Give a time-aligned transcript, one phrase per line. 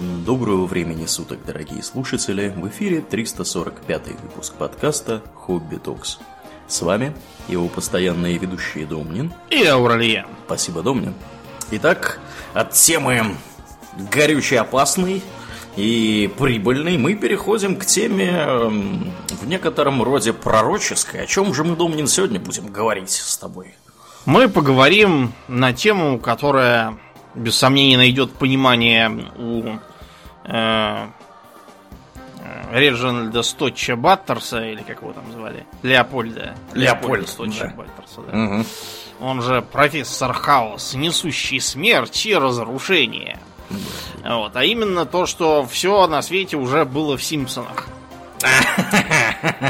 [0.00, 2.54] Доброго времени суток, дорогие слушатели!
[2.56, 6.18] В эфире 345 выпуск подкаста «Хобби Токс».
[6.66, 7.14] С вами
[7.48, 10.26] его постоянные ведущие Домнин и Ауралия.
[10.46, 11.12] Спасибо, Домнин.
[11.72, 12.18] Итак,
[12.54, 13.36] от темы
[14.10, 15.22] горючей опасной
[15.76, 21.24] и прибыльной мы переходим к теме эм, в некотором роде пророческой.
[21.24, 23.74] О чем же мы, Домнин, сегодня будем говорить с тобой?
[24.24, 26.96] Мы поговорим на тему, которая
[27.34, 29.78] без сомнения найдет понимание у
[32.72, 35.66] Реджинальда Стотча Баттерса, или как его там звали?
[35.82, 36.54] Леопольда.
[36.72, 37.74] Леопольд, Стотча да.
[37.76, 38.38] Баттерса, да.
[38.38, 38.64] Угу.
[39.20, 43.38] Он же профессор Хаос, несущий смерть и разрушение.
[44.24, 47.88] Вот, а именно то, что все на свете уже было в Симпсонах.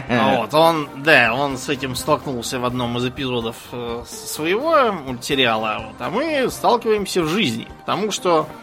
[0.08, 5.96] Вот, он, да, он с этим столкнулся в одном из эпизодов э, своего мультсериала, вот,
[5.98, 8.59] а мы сталкиваемся в жизни, потому что э,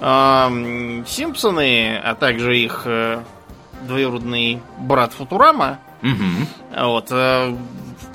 [0.00, 3.22] Симпсоны, а также их э,
[3.82, 5.78] двоюродный брат Футурама,
[6.74, 7.54] вот, э,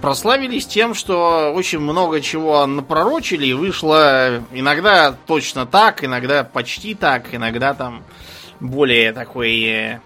[0.01, 7.33] прославились тем, что очень много чего напророчили и вышло иногда точно так, иногда почти так,
[7.35, 8.03] иногда там
[8.59, 9.99] более такой э,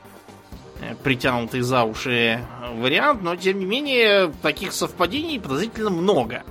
[1.03, 2.41] притянутый за уши
[2.75, 6.43] вариант, но тем не менее таких совпадений подозрительно много.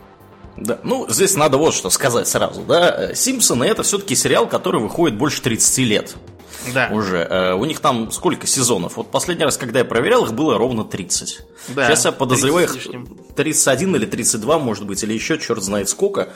[0.60, 3.14] Да, ну, здесь надо вот что сказать сразу, да.
[3.14, 6.16] Симпсоны это все-таки сериал, который выходит больше 30 лет.
[6.74, 6.88] Да.
[6.92, 7.18] Уже.
[7.18, 8.96] Э, у них там сколько сезонов?
[8.96, 11.40] Вот последний раз, когда я проверял, их было ровно 30.
[11.68, 13.18] Да, Сейчас я подозреваю 30 с их лишним.
[13.36, 16.28] 31 или 32, может быть, или еще черт знает сколько.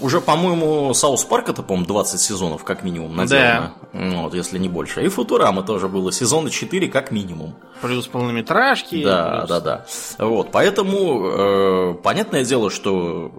[0.00, 3.74] Уже, по-моему, South Park это, по-моему, 20 сезонов, как минимум, наделано.
[3.92, 5.04] Ну, Вот, если не больше.
[5.04, 7.54] И Футурама тоже было сезона 4, как минимум.
[7.82, 9.02] Плюс полнометражки.
[9.04, 9.86] Да, плюс- да, да.
[10.18, 13.32] Вот, поэтому э, понятное дело, что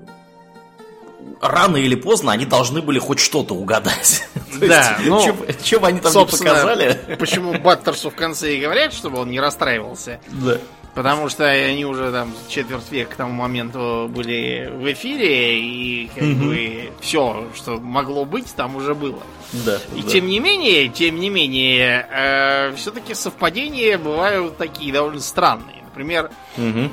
[1.42, 4.24] рано или поздно они должны были хоть что-то угадать.
[4.62, 5.34] Да, ну,
[5.80, 7.00] бы они там показали.
[7.18, 10.20] почему Баттерсу в конце и говорят, чтобы он не расстраивался.
[10.28, 10.60] Да.
[10.94, 16.24] Потому что они уже там четверть века к тому моменту были в эфире, и как
[16.28, 19.24] бы все, что могло быть, там уже было.
[19.54, 20.10] Да, И да.
[20.10, 25.82] тем не менее, тем не менее, все-таки совпадения бывают такие довольно странные.
[25.86, 26.92] Например, Мгм.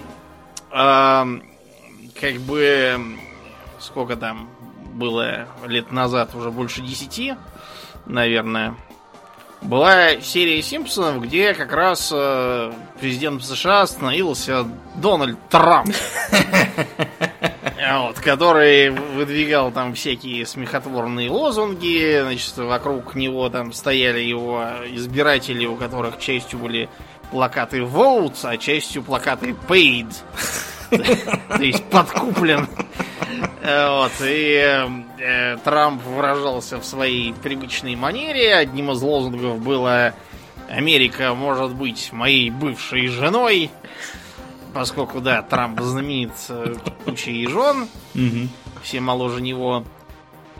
[0.71, 1.43] Эм,
[2.19, 2.99] как бы
[3.81, 4.49] сколько там
[4.95, 7.35] было лет назад, уже больше десяти,
[8.07, 8.75] наверное,
[9.61, 15.95] была серия Симпсонов, где как раз э, президентом США становился Дональд Трамп.
[17.91, 25.75] Вот, который выдвигал там всякие смехотворные лозунги, значит, вокруг него там стояли его избиратели, у
[25.77, 26.89] которых частью были
[27.31, 30.13] плакаты vote, а частью плакаты paid.
[30.91, 32.69] То есть подкуплен.
[33.63, 34.89] Э, Вот, и э,
[35.19, 38.55] э, Трамп выражался в своей привычной манере.
[38.55, 40.15] Одним из лозунгов было
[40.69, 43.71] «Америка может быть моей бывшей женой».
[44.75, 46.75] Поскольку, да, Трамп знаменит э,
[47.05, 47.89] кучей жен,
[48.83, 49.85] все моложе него.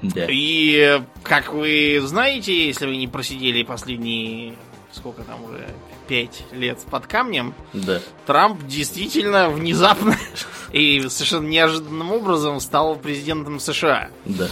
[0.03, 0.27] Да.
[0.29, 4.55] И, э, как вы знаете, если вы не просидели последние,
[4.93, 5.69] сколько там уже,
[6.09, 8.01] пять лет под камнем, Да.
[8.27, 10.17] Трамп действительно внезапно
[10.73, 14.09] и совершенно неожиданным образом стал президентом США.
[14.25, 14.49] Да.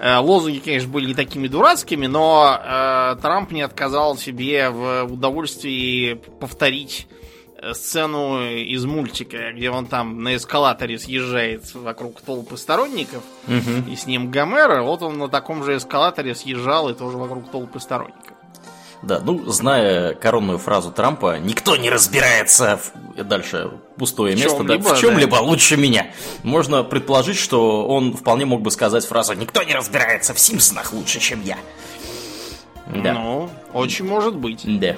[0.00, 6.14] Э, Лозунги, конечно, были не такими дурацкими, но э, Трамп не отказал себе в удовольствии
[6.40, 7.06] повторить
[7.58, 13.90] э, сцену из мультика, где он там на эскалаторе съезжает вокруг толпы сторонников, Мгм.
[13.90, 17.78] и с ним Гомера, вот он на таком же эскалаторе съезжал и тоже вокруг толпы
[17.78, 18.35] сторонников.
[19.02, 23.24] Да, ну, зная коронную фразу Трампа, никто не разбирается в...
[23.24, 25.42] дальше пустое В место, да, в чем-либо да.
[25.42, 26.10] лучше меня.
[26.42, 31.20] Можно предположить, что он вполне мог бы сказать фразу «Никто не разбирается в Симпсонах лучше,
[31.20, 31.58] чем я».
[32.86, 33.12] Да.
[33.12, 34.62] Ну, очень может быть.
[34.64, 34.96] Да.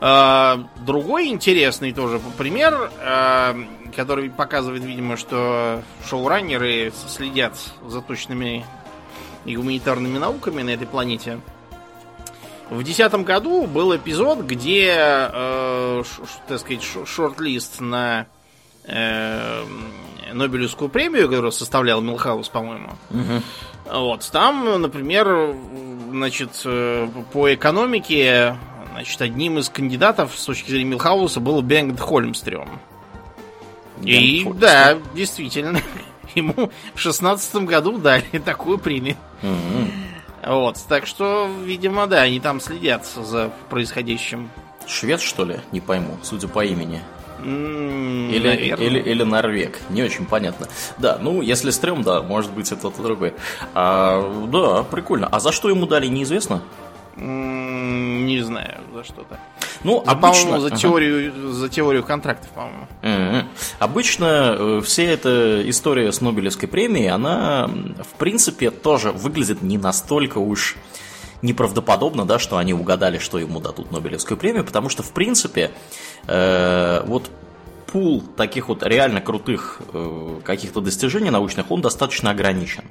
[0.00, 3.56] А, Другой интересный тоже пример, а,
[3.96, 7.54] который показывает, видимо, что шоураннеры следят
[7.86, 8.64] за точными
[9.44, 11.40] и гуманитарными науками на этой планете.
[12.70, 18.26] В 2010 году был эпизод, где, э, ш- так сказать, шорт-лист на
[18.84, 19.64] э,
[20.32, 22.90] Нобелевскую премию, которую составлял Милхаус, по-моему.
[23.90, 25.54] Вот, там, например,
[26.10, 28.56] значит, э, по экономике,
[28.92, 32.68] значит, одним из кандидатов с точки зрения Милхауса был Бенгт Хольмстрём.
[34.02, 35.80] И Бенгт да, действительно,
[36.34, 39.16] ему в шестнадцатом году дали такую премию.
[40.48, 44.48] Вот, так что, видимо, да, они там следят за происходящим.
[44.86, 45.60] Швед, что ли?
[45.72, 47.02] Не пойму, судя по имени.
[47.44, 48.86] Или, наверное.
[48.86, 49.78] или, или Норвег.
[49.90, 50.66] Не очень понятно.
[50.96, 53.34] Да, ну, если стрём, да, может быть, это тот и другой.
[53.74, 55.28] А, да, прикольно.
[55.30, 56.62] А за что ему дали, неизвестно?
[57.88, 59.38] Не знаю, за что-то.
[59.84, 60.60] Ну, за, обычно...
[60.60, 62.86] за, теорию, за теорию контрактов, по-моему.
[63.02, 63.44] Mm-hmm.
[63.78, 70.38] Обычно э, вся эта история с Нобелевской премией, она, в принципе, тоже выглядит не настолько
[70.38, 70.76] уж
[71.42, 75.70] неправдоподобно, да, что они угадали, что ему дадут Нобелевскую премию, потому что, в принципе,
[76.26, 77.30] э, вот
[77.86, 82.84] пул таких вот реально крутых э, каких-то достижений научных, он достаточно ограничен.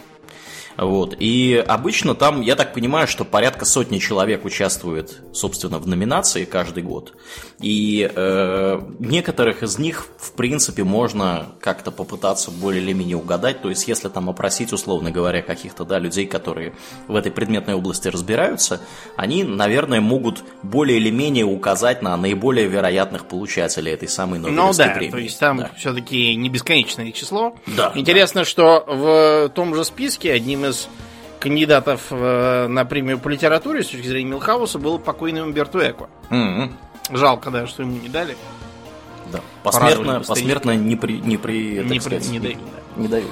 [0.78, 1.16] Вот.
[1.20, 6.84] И обычно там, я так понимаю, что порядка сотни человек участвует, собственно, в номинации каждый
[6.84, 7.14] год.
[7.60, 13.62] И э, некоторых из них, в принципе, можно как-то попытаться более или менее угадать.
[13.62, 16.76] То есть, если там опросить, условно говоря, каких-то да, людей, которые
[17.08, 18.80] в этой предметной области разбираются,
[19.16, 24.94] они, наверное, могут более или менее указать на наиболее вероятных получателей этой самой Нобелевской ну,
[24.94, 25.12] да, премии.
[25.12, 25.72] То есть там да.
[25.76, 27.56] все-таки не бесконечное число.
[27.66, 27.92] Да.
[27.96, 28.46] Интересно, да.
[28.46, 30.67] что в том же списке одним из
[31.40, 36.10] кандидатов э, на премию по литературе с точки зрения Милхауса был покойный Умберто Эко.
[36.30, 36.72] Mm-hmm.
[37.12, 38.36] Жалко, да, что ему не дали.
[39.32, 39.42] Да.
[39.64, 42.60] Посмертно, посмертно не при, не при, не, при, не дают.
[42.96, 43.02] Да.
[43.02, 43.32] Не дают.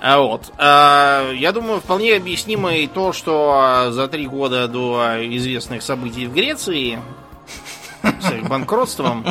[0.00, 5.82] А вот, а, я думаю, вполне объяснимо и то, что за три года до известных
[5.82, 6.98] событий в Греции
[8.02, 9.26] с их банкротством,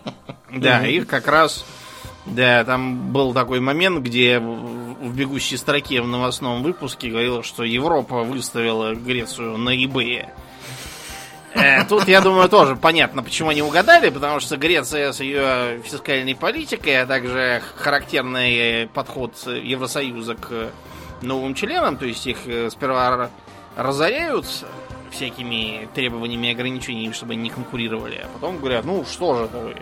[0.50, 1.64] да, их как раз,
[2.26, 8.22] да, там был такой момент, где в бегущей строке в новостном выпуске говорилось, что Европа
[8.22, 10.28] выставила Грецию на eBay.
[11.54, 16.34] Э, тут, я думаю, тоже понятно, почему они угадали, потому что Греция с ее фискальной
[16.34, 20.70] политикой, а также характерный подход Евросоюза к
[21.22, 23.30] новым членам, то есть их э, сперва
[23.76, 24.46] разоряют
[25.10, 29.58] всякими требованиями и ограничениями, чтобы они не конкурировали, а потом говорят, ну что же это
[29.58, 29.76] вы,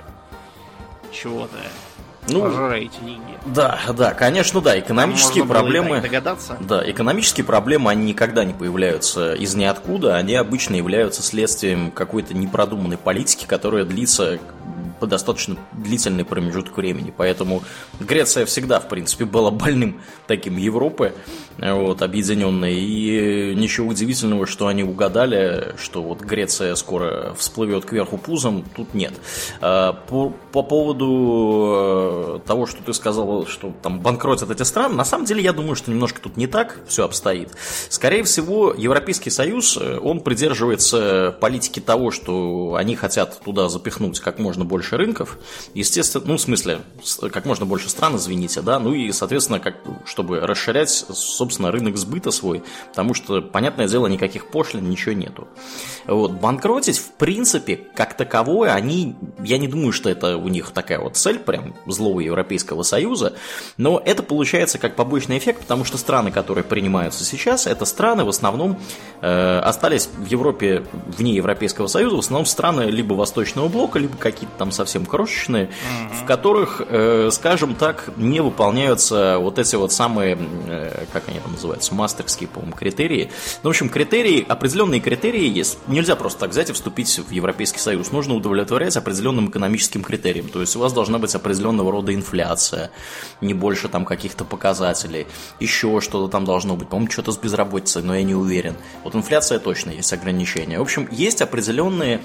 [1.12, 1.56] чего-то
[2.28, 3.38] ну, пожираете деньги.
[3.46, 4.78] Да, да, конечно, да.
[4.78, 6.00] Экономические проблемы.
[6.00, 6.56] догадаться.
[6.60, 10.16] Да, экономические проблемы, они никогда не появляются из ниоткуда.
[10.16, 14.38] Они обычно являются следствием какой-то непродуманной политики, которая длится
[15.00, 17.12] по достаточно длительный промежуток времени.
[17.16, 17.62] Поэтому
[18.00, 21.14] Греция всегда, в принципе, была больным таким Европы,
[21.58, 22.74] вот, объединенной.
[22.74, 29.14] И ничего удивительного, что они угадали, что вот Греция скоро всплывет кверху пузом, тут нет.
[29.60, 35.04] А, по, по поводу э, того, что ты сказал, что там банкротят эти страны, на
[35.04, 37.50] самом деле я думаю, что немножко тут не так все обстоит.
[37.88, 44.38] Скорее всего, Европейский Союз, э, он придерживается политики того, что они хотят туда запихнуть как
[44.38, 45.38] можно больше больше рынков,
[45.72, 46.80] естественно, ну, в смысле,
[47.30, 52.32] как можно больше стран, извините, да, ну и, соответственно, как, чтобы расширять, собственно, рынок сбыта
[52.32, 55.46] свой, потому что, понятное дело, никаких пошлин, ничего нету.
[56.08, 60.98] Вот, банкротить, в принципе, как таковое, они, я не думаю, что это у них такая
[60.98, 63.34] вот цель, прям злого Европейского Союза,
[63.76, 68.28] но это получается как побочный эффект, потому что страны, которые принимаются сейчас, это страны в
[68.28, 68.80] основном
[69.20, 74.56] э, остались в Европе вне Европейского Союза, в основном страны либо Восточного блока, либо какие-то
[74.64, 76.22] там совсем крошечные, mm-hmm.
[76.22, 81.52] в которых, э, скажем так, не выполняются вот эти вот самые, э, как они там
[81.52, 83.30] называются, мастерские, по-моему, критерии.
[83.62, 85.76] Ну, в общем, критерии, определенные критерии есть.
[85.86, 88.10] Нельзя просто так взять и вступить в Европейский Союз.
[88.10, 90.48] Нужно удовлетворять определенным экономическим критериям.
[90.48, 92.90] То есть у вас должна быть определенного рода инфляция,
[93.42, 95.26] не больше там каких-то показателей.
[95.60, 96.88] Еще что-то там должно быть.
[96.88, 98.76] По-моему, что-то с безработицей, но я не уверен.
[99.02, 100.78] Вот инфляция точно есть ограничения.
[100.78, 102.22] В общем, есть определенные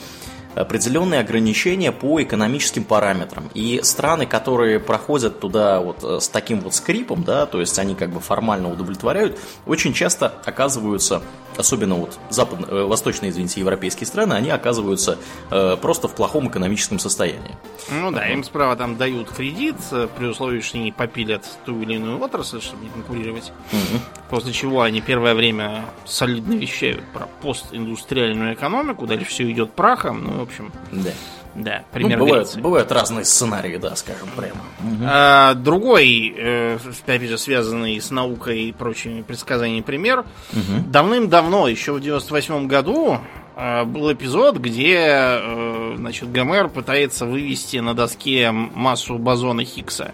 [0.56, 3.50] определенные ограничения по экономическим параметрам.
[3.54, 7.96] И страны, которые проходят туда вот э, с таким вот скрипом, да, то есть они
[7.96, 11.22] как бы формально удовлетворяют, очень часто оказываются,
[11.58, 15.18] особенно вот западно, э, восточные, извините, европейские страны, они оказываются
[15.52, 17.56] э, просто в плохом экономическом состоянии.
[17.92, 21.96] Ну да, им справа там дают кредит, э, при условии, что они попилят ту или
[21.96, 23.52] иную отрасль, чтобы не конкурировать.
[23.72, 24.02] Угу.
[24.30, 30.39] После чего они первое время солидно вещают про постиндустриальную экономику, дальше все идет прахом, ну,
[30.40, 30.72] в общем...
[30.92, 31.12] Да.
[31.56, 34.62] Да, ну, пример ну, бывают, бывают разные сценарии, да, скажем прямо.
[34.80, 35.04] Угу.
[35.04, 40.26] А, другой, э, опять же, связанный с наукой и прочими предсказаниями пример.
[40.54, 40.90] Угу.
[40.90, 43.18] Давным-давно, еще в 98 году,
[43.56, 50.14] э, был эпизод, где э, значит, Гомер пытается вывести на доске массу бозона Хиггса.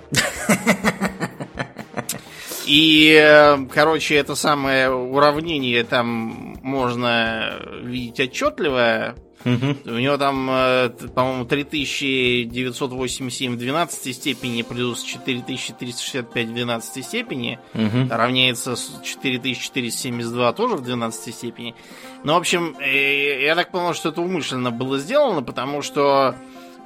[2.66, 9.16] И, э, короче, это самое уравнение там можно видеть отчетливо.
[9.46, 9.76] Угу.
[9.86, 18.08] У него там, э, по-моему, 3987 в 12 степени плюс 4365 в 12 степени угу.
[18.10, 21.76] равняется 4472 тоже в 12 степени.
[22.24, 26.36] Ну, в общем, э, я так понял, что это умышленно было сделано, потому что,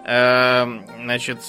[0.04, 1.40] значит,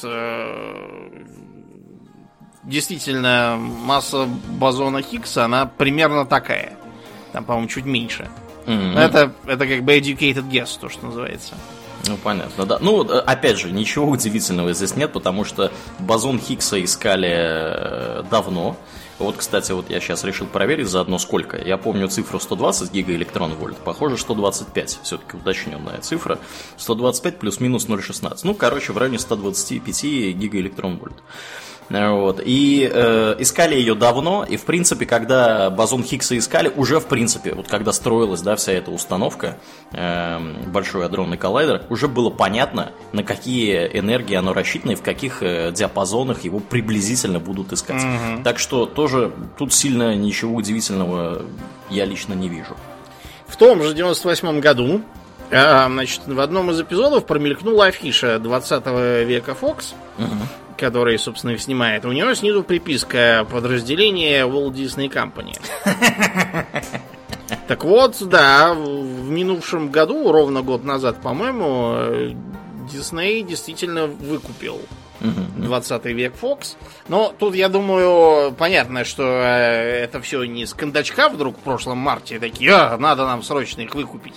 [2.64, 6.76] действительно, масса бозона Хиггса, она примерно такая.
[7.33, 8.29] Там, по-моему, чуть меньше.
[8.71, 8.99] Mm-hmm.
[8.99, 11.55] Это, это как бы educated guess, то, что называется.
[12.07, 12.79] Ну, понятно, да.
[12.81, 18.77] Ну, опять же, ничего удивительного здесь нет, потому что бозон Хиггса искали э, давно.
[19.19, 21.59] Вот, кстати, вот я сейчас решил проверить заодно сколько.
[21.59, 23.77] Я помню цифру 120 гигаэлектрон вольт.
[23.77, 25.00] Похоже, 125.
[25.03, 26.39] Все-таки уточненная цифра.
[26.79, 28.41] 125 плюс-минус 0,16.
[28.45, 31.23] Ну, короче, в районе 125 гигаэлектрон вольт.
[31.90, 32.40] Вот.
[32.44, 37.52] И э, искали ее давно, и в принципе, когда бозон Хиггса искали, уже в принципе,
[37.52, 39.59] вот когда строилась да, вся эта установка,
[39.92, 45.42] э, большой адронный коллайдер, уже было понятно, на какие энергии оно рассчитано и в каких
[45.42, 48.04] э, диапазонах его приблизительно будут искать.
[48.04, 48.44] Угу.
[48.44, 51.42] Так что тоже тут сильно ничего удивительного
[51.90, 52.76] я лично не вижу.
[53.49, 55.02] В том же 98 году
[55.50, 58.87] значит, в одном из эпизодов промелькнула афиша 20
[59.26, 60.47] века Fox, угу
[60.80, 65.54] который, собственно, их снимает, у него снизу приписка подразделение Walt Disney Company.
[67.66, 72.35] Так вот, да, в минувшем году, ровно год назад, по-моему,
[72.90, 74.80] Дисней действительно выкупил
[75.21, 76.76] 20 век Fox.
[77.07, 81.99] Но тут, я думаю, понятно, что э, это все не с кондачка вдруг в прошлом
[81.99, 84.35] марте такие, а, надо нам срочно их выкупить.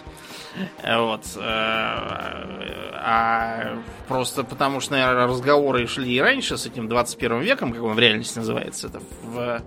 [0.84, 1.22] Вот.
[1.36, 7.84] Э, а просто потому что, наверное, разговоры шли и раньше с этим 21 веком, как
[7.84, 9.62] он в реальности называется, это в,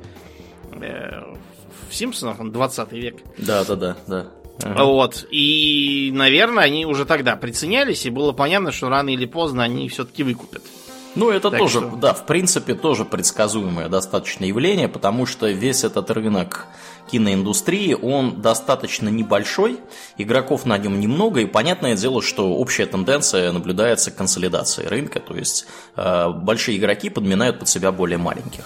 [0.80, 1.22] э,
[1.88, 3.16] в Симпсонах, он 20 век.
[3.38, 4.26] Да, да, да, да.
[4.62, 4.84] Ага.
[4.84, 5.26] Вот.
[5.30, 10.22] И, наверное, они уже тогда приценялись, и было понятно, что рано или поздно они все-таки
[10.22, 10.62] выкупят.
[11.14, 11.96] Ну, это так тоже, что...
[11.96, 16.66] да, в принципе, тоже предсказуемое достаточно явление, потому что весь этот рынок
[17.10, 19.80] киноиндустрии, он достаточно небольшой,
[20.18, 25.66] игроков на нем немного, и понятное дело, что общая тенденция наблюдается консолидации рынка, то есть
[25.96, 28.64] э, большие игроки подминают под себя более маленьких.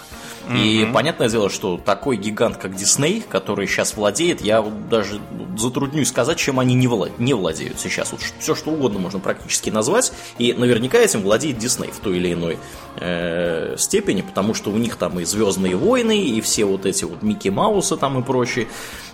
[0.54, 5.20] И понятное дело, что такой гигант, как Дисней, который сейчас владеет, я вот даже
[5.56, 7.18] затруднюсь сказать, чем они не, влад...
[7.18, 8.12] не владеют сейчас.
[8.12, 12.32] Вот все, что угодно можно практически назвать, и наверняка этим владеет Дисней в той или
[12.32, 12.58] иной
[12.96, 17.22] э, степени, потому что у них там и Звездные войны, и все вот эти вот
[17.22, 18.66] Микки Маусы там и прочие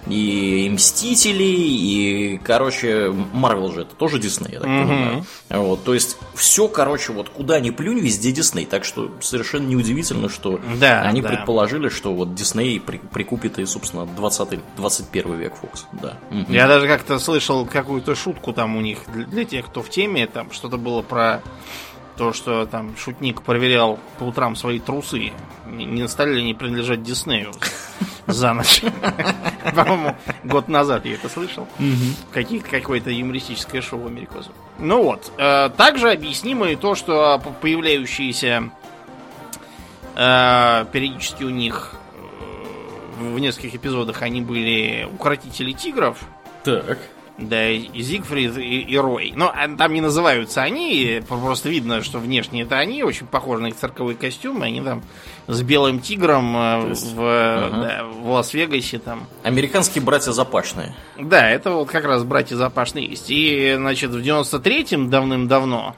[0.09, 4.87] и Мстители, и, короче, Марвел же это тоже Дисней, я так mm-hmm.
[4.87, 5.27] понимаю.
[5.51, 8.67] Вот, то есть, все, короче, вот куда ни плюнь, везде Дисней.
[8.67, 11.37] Так что совершенно неудивительно, что да, они да.
[11.37, 15.87] предположили, что вот Дисней при, прикупит и, собственно, 20 21 век Фокс.
[15.93, 16.17] Да.
[16.31, 16.53] Mm-hmm.
[16.53, 20.27] Я даже как-то слышал какую-то шутку там у них для, для тех, кто в теме,
[20.27, 21.43] там что-то было про
[22.17, 25.33] то, что там шутник проверял по утрам свои трусы,
[25.67, 27.53] не стали ли они принадлежать Диснею
[28.27, 28.83] за ночь.
[29.75, 31.67] По-моему, год назад я это слышал.
[32.33, 34.53] Какое-то юмористическое шоу америкосов.
[34.79, 35.33] Ну вот.
[35.39, 38.71] Э, также объяснимо и то, что появляющиеся э,
[40.17, 41.95] периодически у них
[43.21, 46.19] э, в нескольких эпизодах они были укротители тигров.
[46.65, 46.99] Так.
[47.39, 49.35] Да, и Зигфрид, и, и Рой.
[49.37, 53.67] Но а, там не называются они, просто видно, что внешне это они, очень похожи на
[53.67, 55.03] их цирковые костюмы, они там
[55.47, 57.83] с белым тигром э, есть, в, ага.
[57.83, 59.27] да, в Лас-Вегасе там.
[59.43, 60.95] Американские братья Запашные.
[61.21, 63.27] Да, это вот как раз братья Запашные есть.
[63.29, 65.95] И, значит, в 93-м давным-давно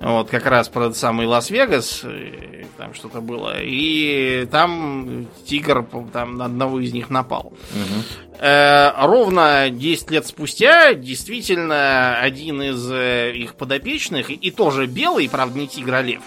[0.00, 3.60] вот как раз про этот самый Лас-Вегас, э, там что-то было.
[3.60, 7.46] И там тигр там на одного из них напал.
[7.46, 8.38] Угу.
[8.38, 15.58] Э, ровно 10 лет спустя действительно один из э, их подопечных, и тоже белый, правда,
[15.58, 16.22] не тигр, а лев.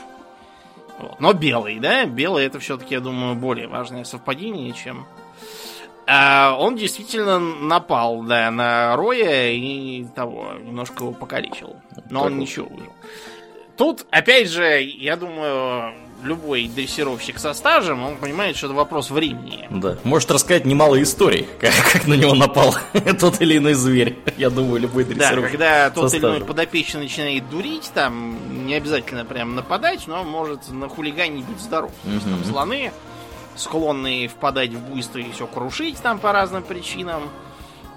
[0.99, 2.05] Вот, но белый, да?
[2.05, 5.07] Белый это все-таки, я думаю, более важное совпадение, чем
[6.13, 11.77] а он действительно напал, да, на Роя и того, немножко его покалечил.
[12.09, 12.91] Но так он ничего выжил.
[13.81, 19.67] Тут, опять же, я думаю, любой дрессировщик со стажем, он понимает, что это вопрос времени.
[19.71, 19.97] Да.
[20.03, 22.75] Может рассказать немало историй, как, как на него напал
[23.19, 24.19] тот или иной зверь.
[24.37, 25.57] Я думаю, любой дрессировщик.
[25.57, 30.69] Да, когда тот или иной подопечный начинает дурить, там не обязательно прям нападать, но может
[30.69, 31.91] на хулигане быть здоров.
[32.05, 32.19] Угу.
[32.19, 32.91] Там слоны
[33.55, 37.23] склонны впадать в буйство и все крушить там по разным причинам.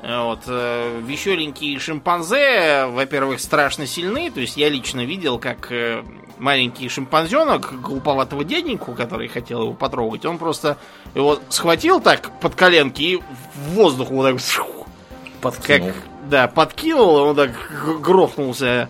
[0.07, 0.41] Вот.
[0.47, 4.31] Э, веселенькие шимпанзе, во-первых, страшно сильны.
[4.31, 6.03] То есть я лично видел, как э,
[6.39, 10.77] маленький шимпанзенок глуповатого деденьку, который хотел его потрогать, он просто
[11.15, 14.41] его схватил так под коленки и в воздух вот так
[15.41, 15.89] подкинул.
[15.89, 15.97] Как,
[16.29, 17.53] да, подкинул, он так
[18.01, 18.89] грохнулся,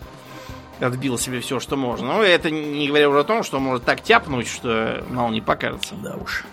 [0.81, 2.09] отбил себе все, что можно.
[2.09, 5.95] Но это не говоря уже о том, что может так тяпнуть, что мало не покажется.
[5.97, 6.45] Да уж.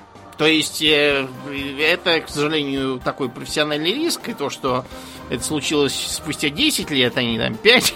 [0.41, 1.27] То есть э,
[1.79, 4.86] это, к сожалению, такой профессиональный риск, и то, что
[5.29, 7.93] это случилось спустя 10 лет, а не там 5,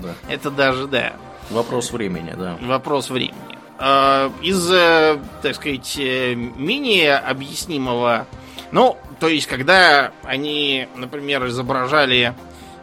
[0.00, 0.14] да.
[0.30, 1.12] это даже, да.
[1.50, 2.56] Вопрос времени, да.
[2.62, 3.58] Вопрос времени.
[3.78, 8.26] А, из, э, так сказать, э, менее объяснимого,
[8.70, 12.32] ну, то есть, когда они, например, изображали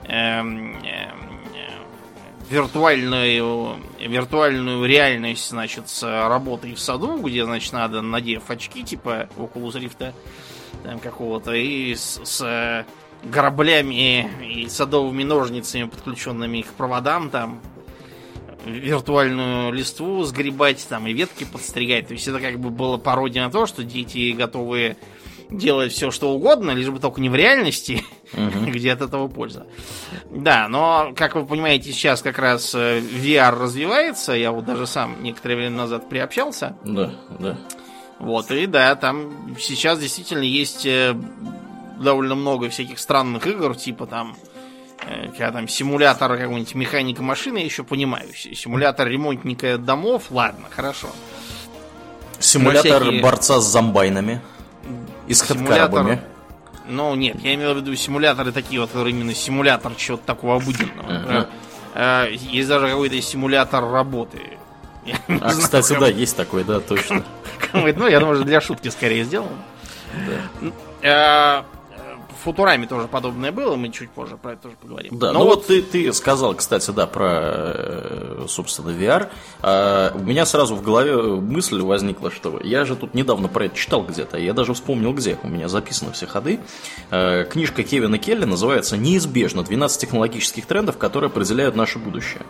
[0.04, 0.78] эм,
[2.50, 9.74] виртуальную, виртуальную реальность, значит, с работой в саду, где, значит, надо, надев очки, типа Oculus
[9.74, 10.14] Rift,
[10.84, 12.86] там какого-то, и с, с
[13.24, 17.62] граблями и садовыми ножницами, подключенными к проводам, там,
[18.66, 22.08] виртуальную листву сгребать, там, и ветки подстригать.
[22.08, 24.98] То есть это как бы было пародия на то, что дети готовы
[25.50, 28.04] делать все, что угодно, лишь бы только не в реальности,
[28.34, 28.66] угу.
[28.68, 29.66] где от этого польза.
[30.30, 34.34] Да, но, как вы понимаете, сейчас как раз э, VR развивается.
[34.34, 36.78] Я вот даже сам некоторое время назад приобщался.
[36.84, 37.58] Да, да.
[38.20, 41.16] Вот, и да, там сейчас действительно есть э,
[42.00, 44.36] довольно много всяких странных игр, типа там
[45.06, 48.30] э, когда там симулятор какого-нибудь механика машины, я еще понимаю.
[48.34, 51.08] Симулятор ремонтника домов, ладно, хорошо.
[52.40, 53.22] Симулятор всякие...
[53.22, 54.42] борца с зомбайнами.
[55.30, 56.20] И с симулятор...
[56.88, 61.48] Ну, нет, я имею в виду симуляторы такие вот, которые именно симулятор чего-то такого обыденного.
[61.94, 62.32] Uh-huh.
[62.36, 64.58] Есть даже какой-то симулятор работы.
[65.28, 67.24] а, кстати, да, есть такой, да, точно.
[67.74, 69.50] Ну, я думаю, для шутки скорее сделал.
[71.04, 71.66] Да.
[72.44, 75.18] Футурами тоже подобное было, мы чуть позже про это тоже поговорим.
[75.18, 79.30] Да, Но ну, ну вот ты, ты сказал, кстати, да, про, э, собственно, VR.
[79.62, 83.76] А, у меня сразу в голове мысль возникла, что я же тут недавно про это
[83.76, 86.60] читал где-то, я даже вспомнил где, у меня записаны все ходы.
[87.12, 89.64] А, книжка Кевина Келли называется «Неизбежно.
[89.64, 92.44] 12 технологических трендов, которые определяют наше будущее».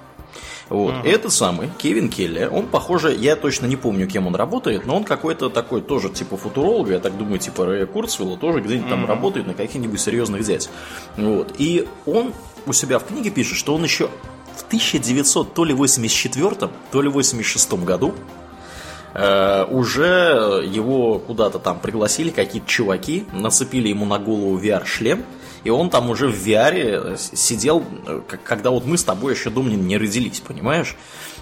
[0.70, 0.94] Вот.
[0.94, 1.08] Uh-huh.
[1.08, 5.04] Этот самый Кевин Келли, он, похоже, я точно не помню, кем он работает, но он
[5.04, 8.90] какой-то такой тоже типа футуролога, я так думаю, типа Рэя Курцвилла, тоже где-нибудь uh-huh.
[8.92, 10.70] там работает на каких-нибудь серьезных дядь.
[11.18, 11.56] Вот.
[11.58, 12.34] И он
[12.66, 14.10] у себя в книге пишет, что он еще
[14.56, 18.14] в 1900 то ли 84 то ли 86 году
[19.14, 25.24] э, уже его куда-то там пригласили какие-то чуваки, нацепили ему на голову VR-шлем,
[25.63, 27.84] и он там уже в VR сидел,
[28.44, 30.96] когда вот мы с тобой еще, думаю, не родились, понимаешь?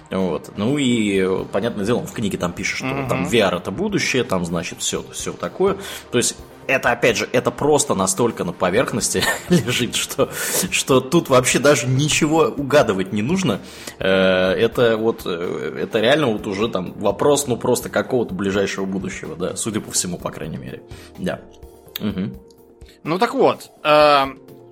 [0.09, 0.51] Вот.
[0.55, 3.09] Ну и, понятное дело, он в книге там пишет, что uh-huh.
[3.09, 5.77] там VR это будущее, там, значит, все, все такое.
[6.11, 6.35] То есть
[6.67, 10.29] это, опять же, это просто настолько на поверхности лежит, что,
[10.69, 13.61] что тут вообще даже ничего угадывать не нужно.
[13.99, 19.35] Э, это вот, э, это реально вот уже там вопрос, ну, просто какого-то ближайшего будущего,
[19.35, 20.83] да, судя по всему, по крайней мере.
[21.17, 21.41] Да.
[21.99, 22.46] Угу.
[23.07, 24.25] Ну так вот, э,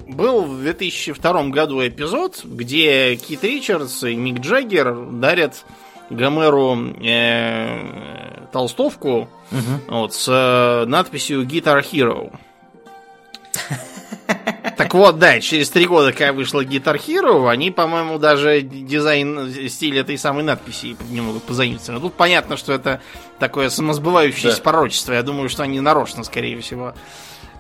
[0.08, 5.64] был в 2002 году эпизод, где Кит Ричардс и Мик Джаггер дарят
[6.10, 9.60] Гомеру э, толстовку угу.
[9.88, 12.38] вот, с э, надписью Guitar Hero.
[14.78, 19.98] Так вот, да, через три года, когда вышла Guitar Hero, они, по-моему, даже дизайн, стиль
[19.98, 22.02] этой самой надписи немного позаимствовали.
[22.02, 23.00] Тут понятно, что это
[23.40, 24.64] такое самосбывающееся да.
[24.64, 25.14] пророчество.
[25.14, 26.94] Я думаю, что они нарочно, скорее всего,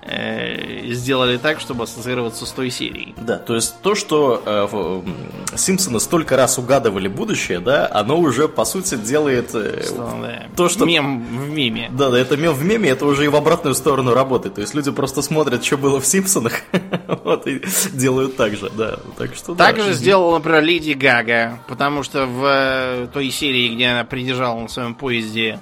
[0.07, 3.15] Э, сделали так, чтобы ассоциироваться с той серией.
[3.17, 8.65] Да, то есть то, что э, Симпсоны столько раз угадывали будущее, да, оно уже, по
[8.65, 10.43] сути, делает э, что, да.
[10.55, 10.85] то, что...
[10.85, 11.89] Мем в меме.
[11.91, 14.55] Да, да, это мем в меме, это уже и в обратную сторону работает.
[14.55, 16.53] То есть люди просто смотрят, что было в Симпсонах,
[17.23, 18.99] вот, и делают так же, да.
[19.17, 19.85] Так что, так да.
[19.85, 24.67] же сделала, например, Леди Гага, потому что в э, той серии, где она придержала на
[24.67, 25.61] своем поезде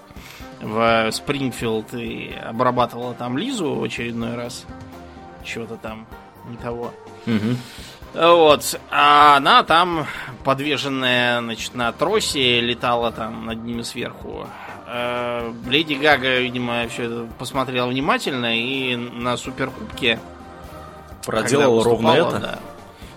[0.63, 4.65] в Спрингфилд и обрабатывала там Лизу в очередной раз.
[5.43, 6.07] Чего-то там
[6.49, 6.93] не того.
[7.27, 7.55] Угу.
[8.13, 8.79] Вот.
[8.91, 10.05] А она там,
[10.43, 14.47] подвешенная, значит, на тросе, летала там над ними сверху.
[14.87, 20.19] Э, Леди Гага, видимо, все это посмотрела внимательно и на суперкубке
[21.25, 22.39] проделала ровно это.
[22.39, 22.59] Да,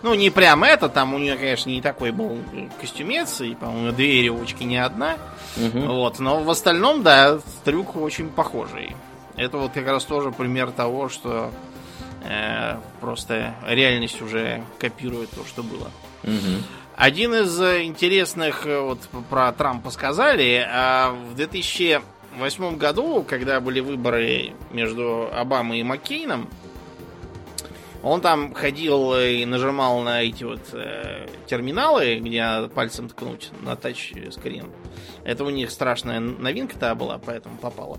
[0.03, 2.39] ну, не прямо это, там у нее, конечно, не такой был
[2.81, 5.17] костюмец, и, по-моему, две веревочки не одна.
[5.57, 5.81] Угу.
[5.81, 8.95] Вот, но в остальном, да, трюк очень похожий.
[9.37, 11.51] Это вот как раз тоже пример того, что
[12.23, 15.91] э, просто реальность уже копирует то, что было.
[16.25, 16.63] Угу.
[16.97, 24.53] Один из интересных, э, вот про Трампа сказали, а в 2008 году, когда были выборы
[24.71, 26.49] между Обамой и Маккейном,
[28.07, 33.75] он там ходил и нажимал на эти вот э, терминалы, где надо пальцем ткнуть на
[33.75, 34.67] тач-скрин.
[35.25, 37.99] Это у них страшная новинка-то была, поэтому попала.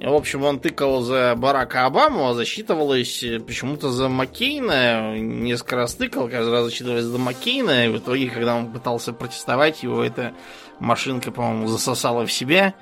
[0.00, 5.18] В общем, он тыкал за Барака Обаму, а засчитывалось почему-то за Маккейна.
[5.18, 7.86] Несколько раз тыкал, каждый раз засчитывалось за Маккейна.
[7.86, 10.34] И в итоге, когда он пытался протестовать, его эта
[10.78, 12.74] машинка, по-моему, засосала в себя.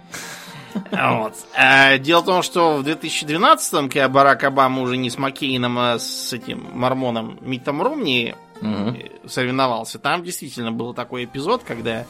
[0.91, 1.35] Вот.
[1.57, 5.99] А, дело в том, что в 2012-м, когда Барак Обама уже не с Маккейном, а
[5.99, 8.97] с этим мормоном Митом Ромни угу.
[9.27, 12.05] соревновался, там действительно был такой эпизод, когда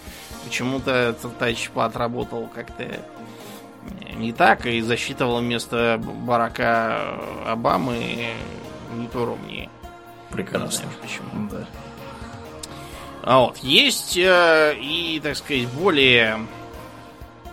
[0.45, 3.01] почему-то тачпад работал как-то
[4.17, 8.31] не так и засчитывал вместо Барака Обамы
[8.95, 9.69] не то Ромни.
[10.31, 10.67] Прекрасно.
[10.67, 11.49] Не знаю почему.
[11.51, 11.67] Да.
[13.23, 16.47] А вот есть э, и, так сказать, более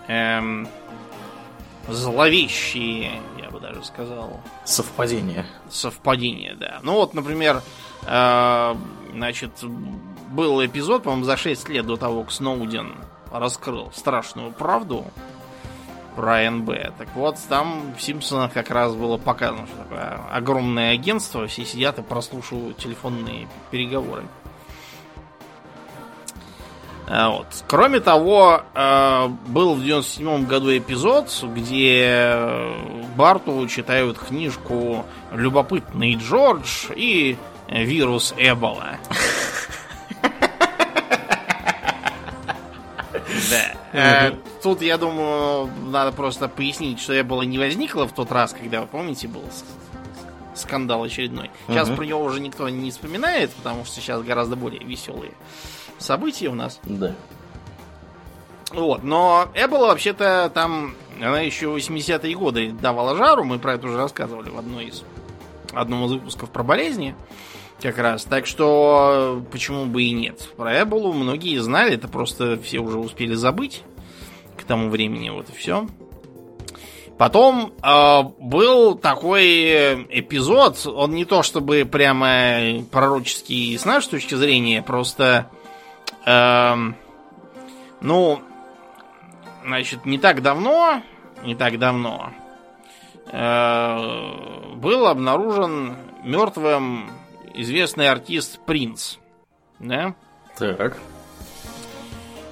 [0.06, 0.68] эм,
[1.88, 5.46] зловещие, я бы даже сказал, Совпадение.
[5.70, 6.80] совпадения, да.
[6.82, 7.62] Ну вот, например,
[8.06, 8.74] э,
[9.12, 9.50] значит,
[10.30, 12.94] был эпизод, по-моему, за 6 лет до того, как Сноуден
[13.30, 15.04] раскрыл страшную правду
[16.16, 16.96] про НБ.
[16.96, 21.98] Так вот, там в Симпсонах как раз было показано, что такое огромное агентство, все сидят
[21.98, 24.22] и прослушивают телефонные переговоры.
[27.06, 27.46] А, Вот.
[27.68, 32.74] Кроме того, э, был в 97 году эпизод, где э,
[33.16, 37.36] Барту читают книжку «Любопытный Джордж» и
[37.68, 38.98] «Вирус Эбола».
[43.50, 43.74] Да.
[43.92, 48.80] Э, Тут, я думаю, надо просто пояснить, что Эбола не возникла в тот раз, когда,
[48.80, 49.44] вы помните, был
[50.54, 51.50] скандал очередной.
[51.68, 55.32] Сейчас про него уже никто не вспоминает, потому что сейчас гораздо более веселые
[55.98, 56.80] события у нас.
[56.84, 57.14] Да.
[58.70, 63.86] Вот, но Эбола вообще-то там, она еще в 80-е годы давала жару, мы про это
[63.86, 65.04] уже рассказывали в одной из,
[65.72, 67.14] одном из выпусков про болезни,
[67.80, 68.24] как раз.
[68.24, 70.48] Так что, почему бы и нет.
[70.56, 73.82] Про Эболу многие знали, это просто все уже успели забыть
[74.56, 75.86] к тому времени, вот и все.
[77.16, 84.82] Потом э, был такой эпизод, он не то чтобы прямо пророческий с нашей точки зрения,
[84.82, 85.50] просто,
[86.26, 86.96] эм,
[88.00, 88.42] ну,
[89.64, 91.02] значит, не так давно,
[91.42, 92.32] не так давно,
[93.32, 97.10] э, был обнаружен мертвым
[97.54, 99.16] известный артист Принц.
[99.78, 100.14] Да?
[100.58, 100.98] Так.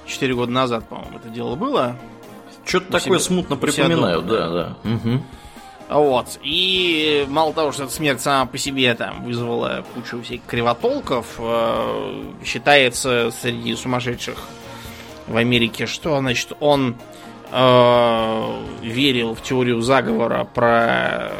[0.05, 1.95] Четыре года назад, по-моему, это дело было.
[2.65, 4.77] Что-то такое смутно припоминаю, да, да.
[4.83, 5.23] Мгм.
[5.93, 6.39] Вот.
[6.41, 12.33] И мало того, что эта смерть сама по себе там вызвала кучу всяких кривотолков, э,
[12.43, 14.35] считается среди сумасшедших
[15.27, 16.95] в Америке, что, значит, он
[17.51, 21.31] э, верил в теорию заговора про,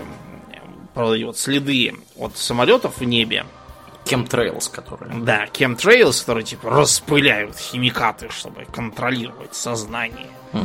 [0.94, 3.46] про вот следы от самолетов в небе.
[4.06, 5.16] Chemtrails, которые.
[5.22, 10.28] Да, chemtrails, которые типа распыляют химикаты, чтобы контролировать сознание.
[10.52, 10.60] А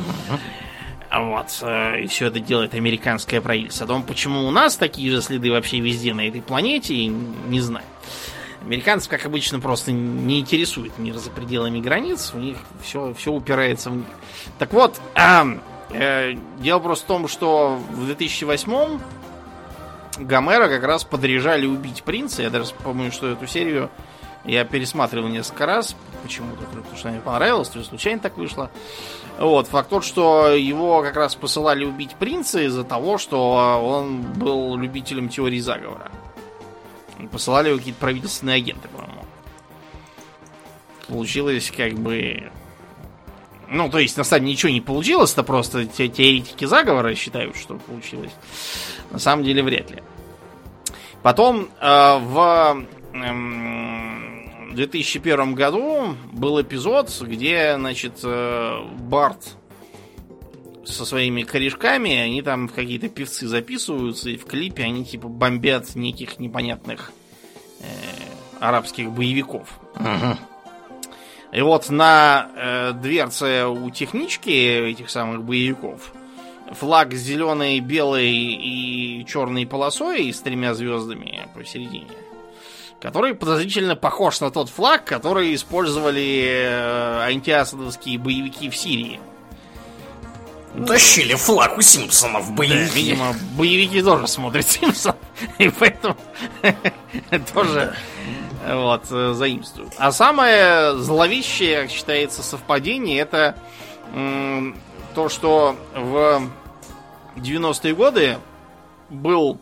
[1.10, 1.46] Вот.
[1.62, 3.84] э, И все это делает американское правительство.
[3.84, 7.86] О том, почему у нас такие же следы вообще везде на этой планете, не знаю.
[8.62, 12.32] Американцев, как обычно, просто не интересует мир за пределами границ.
[12.34, 14.06] У них все, все упирается в них.
[14.58, 15.46] Так вот, а,
[15.90, 19.00] э, дело просто в том, что в 2008
[20.18, 22.42] Гомера как раз подряжали убить принца.
[22.42, 23.90] Я даже помню, что эту серию
[24.44, 25.94] я пересматривал несколько раз.
[26.22, 28.70] Почему-то, потому что мне понравилось, то ли случайно так вышло.
[29.38, 34.76] Вот, факт тот, что его как раз посылали убить принца из-за того, что он был
[34.76, 36.10] любителем теории заговора.
[37.30, 39.24] Посылали его какие-то правительственные агенты, по-моему.
[41.06, 42.50] Получилось как бы...
[43.70, 47.54] Ну, то есть, на самом деле, ничего не получилось, это просто те- теоретики заговора считают,
[47.56, 48.32] что получилось.
[49.10, 50.02] На самом деле, вряд ли.
[51.22, 55.97] Потом э, в эм, 2001 году
[56.32, 59.56] был эпизод, где, значит, э, Барт
[60.84, 65.94] со своими корешками, они там в какие-то певцы записываются, и в клипе они типа бомбят
[65.94, 67.12] неких непонятных
[67.80, 67.84] э,
[68.60, 69.78] арабских боевиков.
[69.96, 70.38] Мгм.
[71.52, 76.12] И вот на э, дверце у технички этих самых боевиков
[76.72, 82.27] флаг с зеленой, белой и черной полосой и с тремя звездами посередине.
[83.00, 89.20] Который подозрительно похож на тот флаг, который использовали э, антиасадовские боевики в Сирии.
[90.86, 92.94] Тащили флаг у Симпсонов в Да, боевики.
[92.94, 95.14] видимо, боевики тоже смотрят Симпсон,
[95.58, 96.16] и поэтому
[97.54, 97.94] тоже
[98.68, 99.92] вот, э, заимствуют.
[99.96, 103.56] А самое зловещее, как считается, совпадение, это
[105.14, 106.48] то, что в
[107.36, 108.38] 90-е годы
[109.10, 109.60] был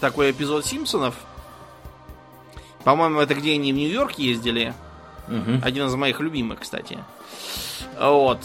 [0.00, 1.14] такой эпизод Симпсонов.
[2.86, 4.72] По-моему, это где они в Нью-Йорк ездили.
[5.26, 5.60] Мгм.
[5.64, 7.00] Один из моих любимых, кстати.
[8.00, 8.38] Вот.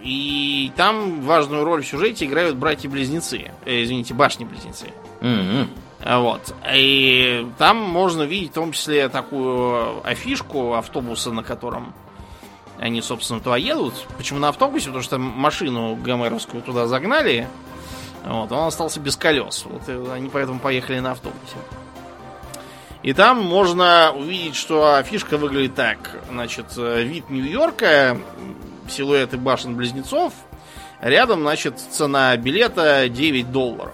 [0.00, 3.50] И там важную роль в сюжете играют братья-близнецы.
[3.66, 4.94] Э, извините, башни-близнецы.
[6.00, 6.54] А Вот.
[6.72, 11.92] И там можно видеть в том числе такую афишку автобуса, на котором
[12.78, 14.06] они, собственно, туда едут.
[14.16, 14.86] Почему на автобусе?
[14.86, 17.46] Потому что машину гомеровскую туда загнали.
[18.24, 19.66] Вот, он остался без колес.
[19.66, 21.56] Вот они поэтому поехали на автобусе.
[23.04, 25.98] И там можно увидеть, что афишка выглядит так.
[26.30, 28.18] Значит, э, вид Нью-Йорка,
[28.88, 30.32] силуэты башен-близнецов,
[31.04, 33.92] Рядом, значит, цена билета 9 долларов.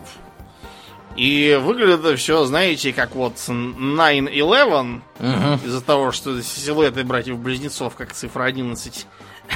[1.16, 5.66] И выглядит это все, знаете, как вот 9-11, Угу.
[5.66, 9.08] из-за того, что силуэты братьев-близнецов, как цифра 11.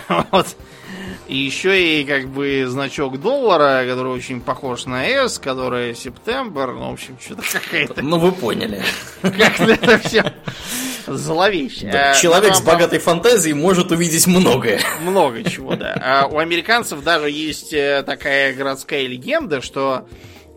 [0.30, 0.46] Вот.
[1.26, 6.72] И еще и как бы значок доллара, который очень похож на S, который Септембр.
[6.74, 8.02] Ну, в общем, что-то какая-то...
[8.02, 8.82] Ну, вы поняли.
[9.22, 10.34] Как-то это все
[11.06, 11.88] зловеще.
[11.90, 14.80] Да, А, Человек с богатой фантазией может увидеть многое.
[15.00, 15.94] Много чего, да.
[16.02, 20.06] А у американцев даже есть э, такая городская легенда, что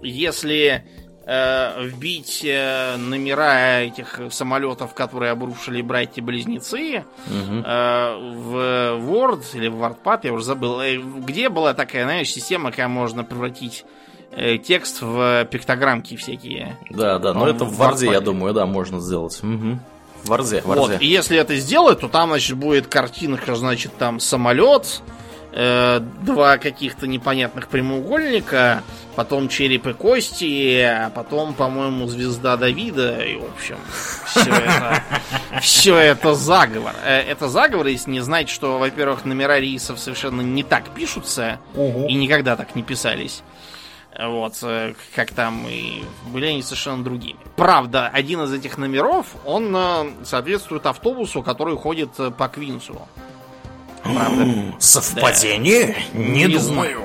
[0.02, 0.84] если
[1.27, 7.63] э, вбить э, номера этих самолетов, которые обрушили братья-близнецы, Мгм.
[7.65, 8.55] э, в
[9.05, 10.79] Word или в WordPad, я уже забыл,
[11.19, 13.85] где была такая, знаешь, система, когда можно превратить
[14.65, 16.77] текст в пиктограммки всякие.
[16.89, 19.39] Да, да, но Он это в Варде, я думаю, да, можно сделать.
[19.41, 19.79] Мгм.
[20.23, 25.01] В Варде, Вот, и если это сделать, то там, значит, будет картинка, значит, там самолет,
[25.57, 28.83] э, два каких-то непонятных прямоугольника,
[29.15, 33.77] потом череп и кости, а потом, по-моему, звезда Давида, и, в общем,
[34.25, 35.03] все это,
[35.61, 36.93] все это заговор.
[37.03, 42.13] Э, Это заговор, если не знать, что, во-первых, номера рейсов совершенно не так пишутся, и
[42.13, 43.41] никогда так не писались.
[44.19, 47.39] Вот, э, как там и были они совершенно другими.
[47.55, 53.07] Правда, один из этих номеров, он э, соответствует автобусу, который ходит по Квинсу.
[54.03, 54.47] Правда,
[54.79, 55.95] Совпадение?
[56.13, 57.01] Не Не думаю.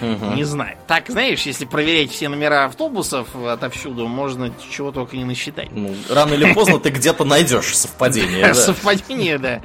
[0.00, 0.76] не знаю.
[0.86, 5.68] Так, знаешь, если проверять все номера автобусов отовсюду, можно чего только не насчитать.
[5.72, 8.46] Ну, рано или поздно ты где-то найдешь совпадение.
[8.48, 8.54] да.
[8.66, 9.60] Совпадение, да.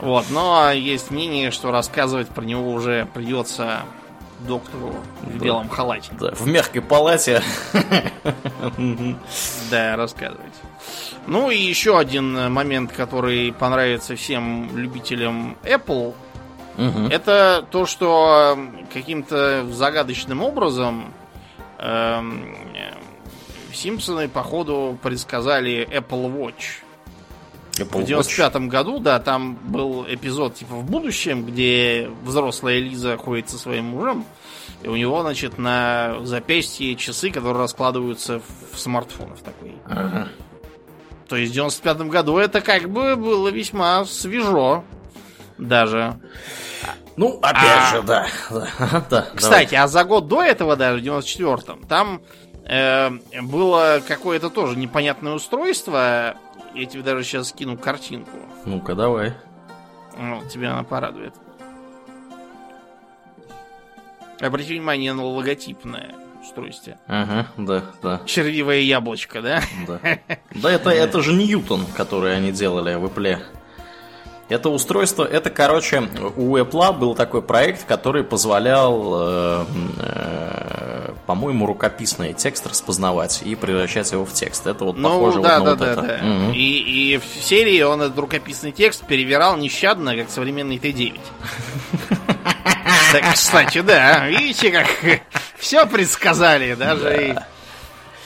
[0.00, 3.80] Вот, но есть мнение, что рассказывать про него уже придется
[4.46, 5.44] доктору в Да.
[5.44, 6.10] белом халате.
[6.18, 7.42] Да, в мягкой палате.
[9.70, 10.54] Да, рассказывать.
[11.26, 16.14] Ну и еще один э, момент, который понравится всем любителям Apple,
[16.76, 17.08] Мгм.
[17.08, 21.12] это то, что э, каким-то загадочным образом
[21.78, 22.94] эм, э,
[23.74, 26.82] Симпсоны, походу, предсказали Apple Watch.
[27.78, 33.48] Apple В 95 году, да, там был эпизод типа в будущем, где взрослая Лиза ходит
[33.48, 34.24] со своим мужем,
[34.82, 38.40] и у него, значит, на запястье часы, которые раскладываются
[38.72, 39.74] в смартфонах такой.
[39.86, 40.28] Ага.
[41.28, 44.84] То есть в 95 году это как бы было весьма свежо.
[45.58, 46.18] Даже.
[47.16, 47.90] Ну, опять А.
[47.96, 48.26] же, да.
[48.50, 49.02] да.
[49.10, 52.22] Да, Кстати, а за год до этого, даже в 94-м, там
[52.64, 53.10] э,
[53.42, 56.34] было какое-то тоже непонятное устройство.
[56.74, 58.36] Я тебе даже сейчас скину картинку.
[58.64, 59.34] Ну-ка, давай.
[60.16, 61.34] Вот, тебя она порадует.
[64.40, 66.94] Обрати внимание на логотипное устройство.
[67.06, 69.62] Ага, да, да, Червивое яблочко, да?
[69.86, 70.00] да.
[70.54, 73.38] Да, это, это же Ньютон, который они делали в Apple.
[74.48, 79.64] Это устройство, это, короче, у Apple был такой проект, который позволял, э,
[79.98, 80.79] э,
[81.30, 84.66] по-моему, рукописный текст распознавать и превращать его в текст.
[84.66, 86.02] Это вот Ну, похоже да, вот да, на вот да, это.
[86.02, 86.18] да.
[86.26, 86.52] Мгм.
[86.54, 86.58] И,
[87.14, 91.20] и в серии он этот рукописный текст перевирал нещадно, как современный Т9.
[93.12, 94.88] Так, кстати, да, видите, как
[95.58, 97.36] все предсказали, даже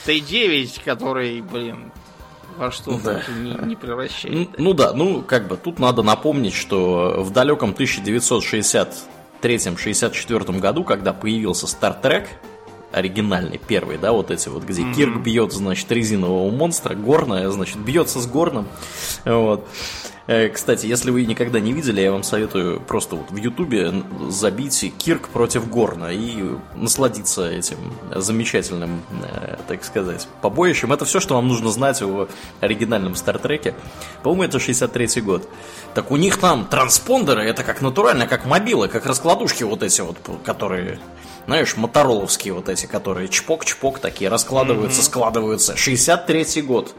[0.05, 1.91] и Т9, который, блин,
[2.57, 3.21] во что Да.
[3.39, 4.57] не, не Ну, превращает.
[4.59, 7.71] ну да, ну как бы тут надо напомнить, что в далеком
[9.41, 12.27] 1963-64 году, когда появился Star Trek,
[12.95, 18.21] оригинальный, первый, да, вот эти вот, где Кирк бьет, значит, резинового монстра, горная, значит, бьется
[18.21, 18.67] с горным,
[19.25, 19.67] вот.
[20.27, 23.93] Э, Кстати, если вы никогда не видели, я вам советую просто вот в Ютубе
[24.29, 27.77] забить Кирк против Горна и насладиться этим
[28.13, 30.93] замечательным, э, так сказать, побоищем.
[30.93, 32.27] Это все, что вам нужно знать о
[32.59, 33.75] оригинальном Стартреке.
[34.23, 35.47] По-моему, это 63 год.
[35.93, 40.17] Так у них там транспондеры, это как натурально, как мобилы, как раскладушки вот эти вот,
[40.43, 40.99] которые...
[41.45, 45.77] Знаешь, мотороловские вот эти, которые чпок-чпок такие раскладываются, складываются.
[45.77, 46.95] 63 год.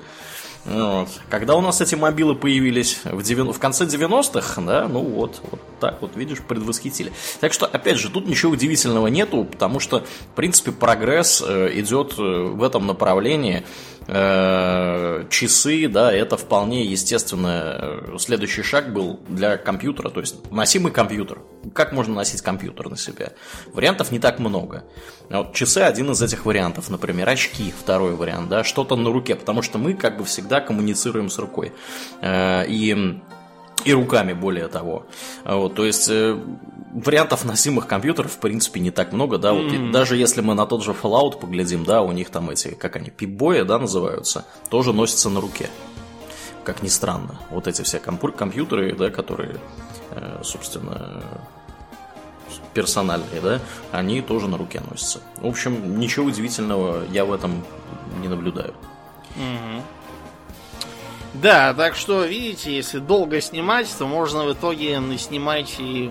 [0.67, 1.09] Вот.
[1.31, 5.61] Когда у нас эти мобилы появились в, девян- в конце 90-х, да, ну вот, вот
[5.79, 7.13] так вот, видишь, предвосхитили.
[7.41, 12.15] Так что, опять же, тут ничего удивительного нету, потому что, в принципе, прогресс э, идет
[12.19, 13.65] э, в этом направлении.
[14.09, 17.77] Э, часы, да, это вполне естественно.
[18.13, 21.41] э, Следующий шаг был для компьютера, то есть носимый компьютер.
[21.75, 23.33] Как можно носить компьютер на себя?
[23.73, 24.85] Вариантов не так много.
[25.29, 29.35] А Вот часы один из этих вариантов, например, очки второй вариант, да, что-то на руке,
[29.35, 31.73] потому что мы как бы всегда коммуницируем с рукой.
[32.21, 33.21] Э, И
[33.85, 35.07] и руками, более того.
[35.45, 36.39] Вот, то есть э,
[36.93, 39.53] вариантов носимых компьютеров, в принципе, не так много, да.
[39.53, 42.69] Вот, и даже если мы на тот же Fallout поглядим, да, у них там эти,
[42.75, 45.69] как они, пипбои, да, называются, тоже носятся на руке.
[46.65, 47.39] Как ни странно.
[47.51, 49.61] Вот эти все компу- компьютеры, да, которые,
[50.11, 51.23] э, собственно,
[52.75, 53.61] персональные, да,
[53.93, 55.21] они тоже на руке носятся.
[55.37, 57.65] В общем, ничего удивительного я в этом
[58.21, 58.75] не наблюдаю.
[59.37, 59.83] Угу.
[61.41, 66.11] Да, так что, видите, если долго снимать, то можно в итоге снимать и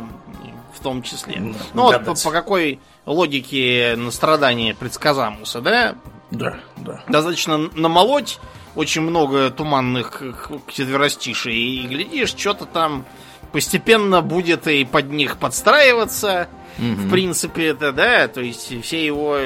[0.73, 1.41] в том числе.
[1.73, 5.95] Ну, вот по, по какой логике настрадания предсказамуса, да?
[6.31, 7.03] Да, да.
[7.07, 8.39] Достаточно намолоть
[8.75, 10.21] очень много туманных
[10.67, 13.05] четверостишей, и глядишь, что-то там
[13.51, 16.49] постепенно будет и под них подстраиваться.
[16.77, 16.85] Угу.
[16.85, 19.37] В принципе, это, да, то есть все его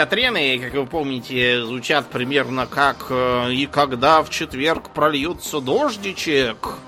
[0.00, 6.78] Катрены, как вы помните, звучат примерно как э, «И когда в четверг прольется дождичек,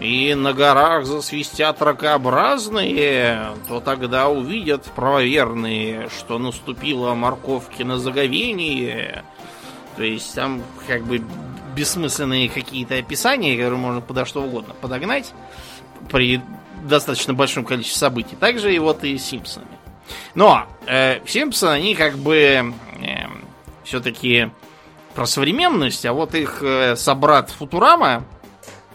[0.00, 9.22] и на горах засвистят ракообразные, то тогда увидят правоверные, что наступило морковки на заговение».
[9.94, 11.22] То есть там как бы
[11.76, 15.32] бессмысленные какие-то описания, которые можно подо что угодно подогнать
[16.10, 16.40] при
[16.82, 18.34] достаточно большом количестве событий.
[18.34, 19.79] Также и вот и с Симпсонами.
[20.34, 23.26] Но э, Симпсоны, они как бы э,
[23.84, 24.50] все-таки
[25.14, 28.24] про современность, а вот их э, собрат Футурама,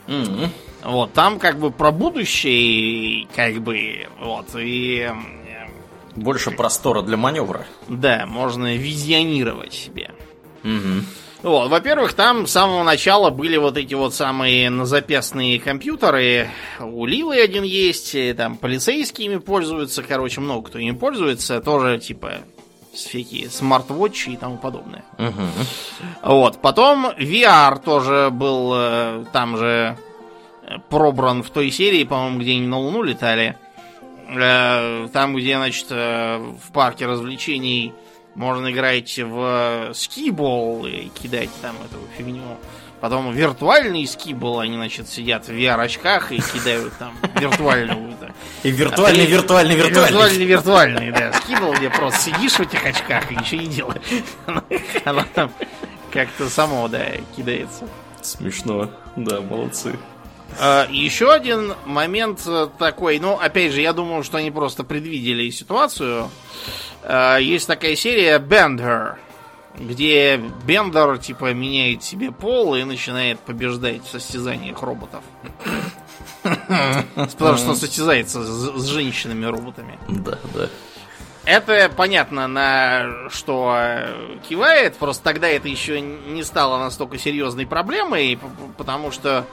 [0.08, 0.50] mm-hmm.
[0.84, 5.12] вот, там как бы про будущее, как бы, вот, и...
[5.12, 5.14] Э,
[6.16, 7.66] Больше простора для маневра.
[7.90, 10.12] Да, можно визионировать себе.
[10.64, 11.35] Угу.
[11.46, 16.50] Вот, во-первых, там с самого начала были вот эти вот самые назапястные компьютеры.
[16.80, 21.62] У Лилы один есть, там полицейскими пользуются, короче, много кто ими пользуется.
[21.62, 22.38] Тоже, типа,
[22.96, 25.06] всякие смарт-вотчи и тому подобное.
[25.20, 26.34] Угу.
[26.34, 30.00] Вот, потом VR тоже был э, там же
[30.64, 33.56] э, пробран в той серии, по-моему, где они на Луну летали.
[34.30, 37.94] Э, там, где, значит, в парке развлечений
[38.36, 42.58] можно играть в скибол и кидать там эту фигню.
[43.02, 48.16] Потом виртуальный скибол, они, значит, сидят в VR-очках и кидают там виртуальную.
[48.64, 50.10] И виртуальный, виртуальный, виртуальный.
[50.10, 51.34] Виртуальный, виртуальный, да.
[51.34, 54.24] Скибол, где просто сидишь в этих очках и ничего не делаешь.
[55.06, 55.52] Оно там
[56.12, 57.88] как-то само, да, кидается.
[58.22, 58.90] Смешно.
[59.16, 59.96] Да, молодцы.
[60.60, 62.48] А, еще один момент
[62.80, 66.30] такой, ну, опять же, я думаю, что они просто предвидели ситуацию.
[67.06, 69.16] Э, есть такая серия Bender,
[69.78, 75.22] где Бендер типа меняет себе пол и начинает побеждать в состязаниях роботов.
[76.44, 79.98] Потому что он состязается с женщинами-роботами.
[80.08, 80.70] Да, да.
[81.44, 83.78] Это понятно, на что
[84.50, 88.40] кивает, просто тогда это еще не стало настолько серьезной проблемой,
[88.78, 89.46] потому что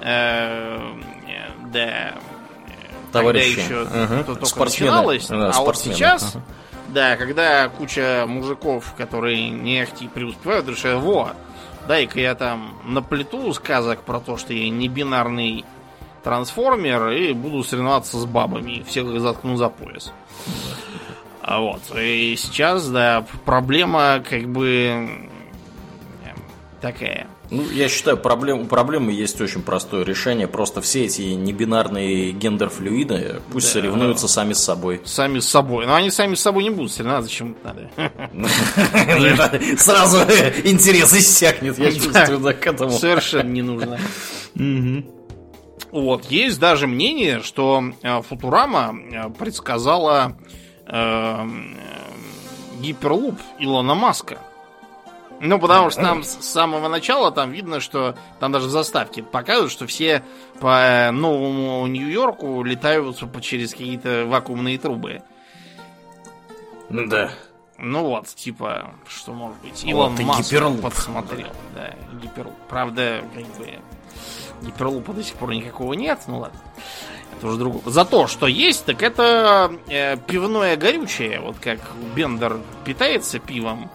[0.00, 0.78] э,
[1.72, 2.14] да,
[3.10, 3.56] Товарищи.
[3.56, 4.24] тогда еще угу.
[4.24, 4.90] только спортсмены.
[4.92, 6.42] начиналось, да, а вот сейчас угу
[6.92, 11.32] да, когда куча мужиков, которые не ахти преуспевают, решают, во,
[11.88, 15.64] дай-ка я там наплету сказок про то, что я не бинарный
[16.22, 18.84] трансформер и буду соревноваться с бабами.
[18.86, 20.12] Всех их заткну за пояс.
[21.42, 21.80] А вот.
[21.96, 25.28] И сейчас, да, проблема как бы
[26.80, 27.26] такая.
[27.50, 30.46] Ну, я считаю, проблем, у проблемы есть очень простое решение.
[30.46, 34.32] Просто все эти небинарные гендер-флюиды пусть да, соревнуются да.
[34.32, 35.00] сами с собой.
[35.04, 35.86] Сами с собой.
[35.86, 37.90] Но они сами с собой не будут соревноваться, зачем надо?
[39.78, 40.18] Сразу
[40.64, 42.92] интерес иссякнет, я чувствую, к этому.
[42.92, 43.98] Совершенно не нужно.
[45.90, 50.36] Вот, есть даже мнение, что э, Футурама э, предсказала
[50.86, 51.48] э,
[52.80, 54.38] гиперлуп Илона Маска.
[55.40, 59.72] Ну, потому что там с самого начала там видно, что там даже в заставке показывают,
[59.72, 60.22] что все
[60.60, 65.22] по новому Нью-Йорку летают через какие-то вакуумные трубы.
[66.90, 67.30] Ну да.
[67.78, 69.82] Ну вот, типа, что может быть.
[69.84, 70.82] Илон вот, Маск гиперлуп.
[70.82, 71.48] подсмотрел.
[71.74, 72.54] Да, гиперлуп.
[72.68, 73.78] Правда, как бы
[74.60, 76.60] гиперлупа до сих пор никакого нет, ну ладно.
[77.38, 77.82] Это уже другое.
[77.86, 81.40] За то, что есть, так это э, пивное горючее.
[81.40, 81.80] Вот как
[82.14, 83.90] Бендер питается пивом,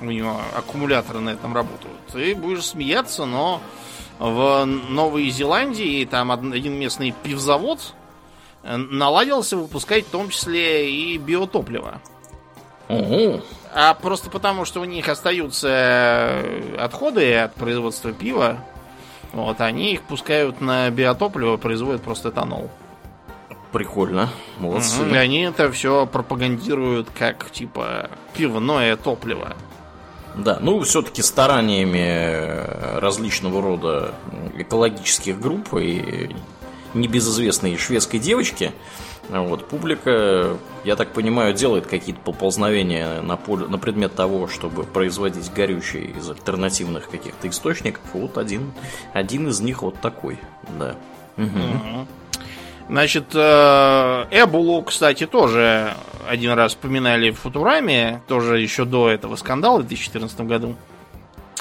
[0.00, 1.96] у него аккумуляторы на этом работают.
[2.12, 3.60] Ты будешь смеяться, но
[4.18, 7.94] в Новой Зеландии там один местный пивзавод
[8.62, 12.00] э, наладился выпускать в том числе и биотопливо.
[12.88, 13.42] Угу.
[13.74, 18.58] А просто потому, что у них остаются э, отходы от производства пива,
[19.32, 22.70] вот, они их пускают на биотопливо, производят просто этанол.
[23.72, 24.30] Прикольно,
[24.60, 25.02] молодцы.
[25.02, 25.14] Угу.
[25.14, 29.56] И они это все пропагандируют как, типа, пивное топливо.
[30.36, 34.14] Да, ну все-таки стараниями различного рода
[34.56, 36.34] экологических групп и
[36.94, 38.72] небезызвестной шведской девочки,
[39.28, 45.52] вот, публика, я так понимаю, делает какие-то поползновения на, поле, на предмет того, чтобы производить
[45.52, 48.02] горючее из альтернативных каких-то источников.
[48.12, 48.72] Вот один,
[49.12, 50.38] один из них вот такой,
[50.78, 50.94] да.
[51.36, 52.06] Угу.
[52.90, 55.94] Значит, э, Эбулу, кстати, тоже
[56.28, 60.76] один раз вспоминали в Футураме, тоже еще до этого скандала в 2014 году,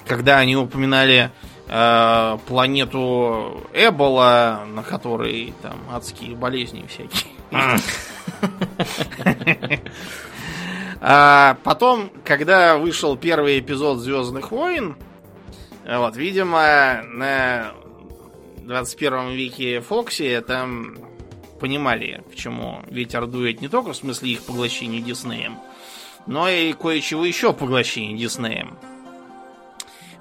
[0.06, 1.32] когда они упоминали
[1.68, 7.32] э, планету Эбола, на которой там адские болезни всякие.
[11.06, 14.96] А потом, когда вышел первый эпизод Звездных войн,
[15.86, 17.74] вот, видимо, на
[18.60, 20.96] 21 веке Фокси там
[21.64, 25.58] понимали, почему ветер дует не только в смысле их поглощения Диснеем,
[26.28, 28.78] но и кое-чего еще поглощения Диснеем.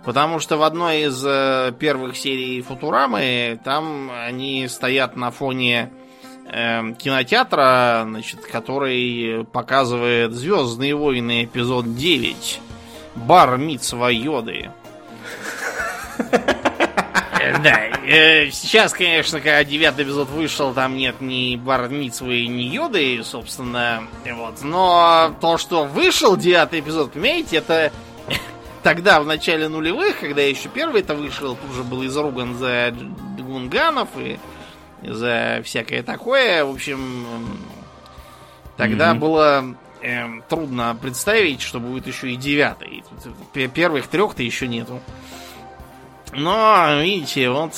[0.04, 5.90] Потому что в одной из э, первых серий Футурамы там они стоят на фоне
[6.46, 12.60] э, кинотеатра, значит, который показывает Звездные войны эпизод 9.
[13.16, 14.70] Бар Митсва Йоды.
[17.62, 24.04] Да, э, сейчас, конечно, когда девятый эпизод вышел, там нет ни Бармитсвы, ни Йоды, собственно,
[24.30, 24.62] вот.
[24.62, 27.92] Но то, что вышел девятый эпизод, понимаете, это
[28.82, 32.94] тогда, в начале нулевых, когда еще первый это вышел, тут же был изруган за
[33.38, 34.38] Гунганов и
[35.02, 36.64] за всякое такое.
[36.64, 37.36] В общем,
[38.76, 39.18] тогда mm-hmm.
[39.18, 43.02] было э, трудно представить, что будет еще и девятый.
[43.52, 45.00] Первых трех-то еще нету.
[46.32, 47.72] Но, видите, вот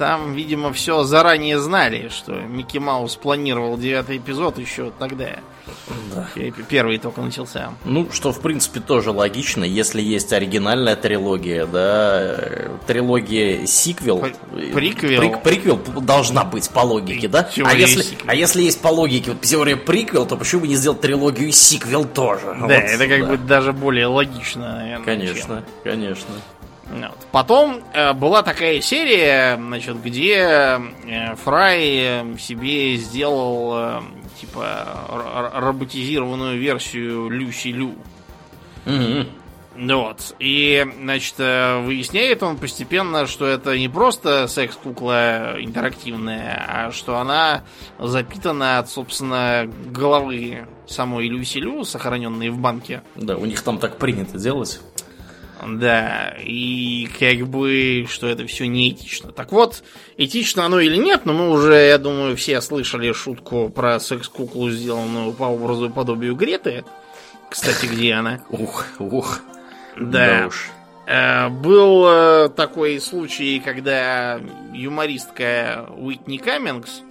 [0.00, 5.36] там, видимо, все заранее знали, что Микки Маус планировал девятый эпизод еще тогда.
[6.14, 6.26] Да.
[6.68, 7.74] Первый только начался.
[7.84, 14.24] Ну, что, в принципе, тоже логично, если есть оригинальная трилогия, да, трилогия сиквел.
[14.74, 15.20] Приквел.
[15.20, 17.48] Прик, приквел должна быть по логике, да?
[17.64, 21.00] А если, а если есть по логике вот, теория приквел, то почему бы не сделать
[21.00, 22.46] трилогию сиквел тоже?
[22.46, 23.26] Да, вот, это как да.
[23.26, 25.04] бы даже более логично, наверное.
[25.04, 25.92] Конечно, чем.
[25.92, 26.34] конечно.
[26.90, 27.26] Вот.
[27.30, 34.00] Потом э, была такая серия, значит, где э, Фрай себе сделал э,
[34.40, 37.94] типа роботизированную версию Люси Лю.
[38.86, 39.26] Угу.
[39.76, 40.34] Вот.
[40.40, 47.62] И, значит, э, выясняет он постепенно, что это не просто секс-кукла интерактивная, а что она
[47.98, 53.02] запитана от, собственно, головы самой Люси Лю, сохраненной в банке.
[53.14, 54.80] Да, у них там так принято делать.
[55.66, 59.30] Да, и как бы, что это все неэтично.
[59.32, 59.82] Так вот,
[60.16, 65.32] этично оно или нет, но мы уже, я думаю, все слышали шутку про секс-куклу, сделанную
[65.32, 66.84] по образу и подобию Греты.
[67.50, 68.40] Кстати, где она?
[68.48, 69.40] Ух, ух.
[69.98, 70.40] Да.
[70.40, 70.70] да уж.
[71.06, 74.40] Э, был э, такой случай, когда
[74.72, 77.02] юмористка Уитни Каммингс,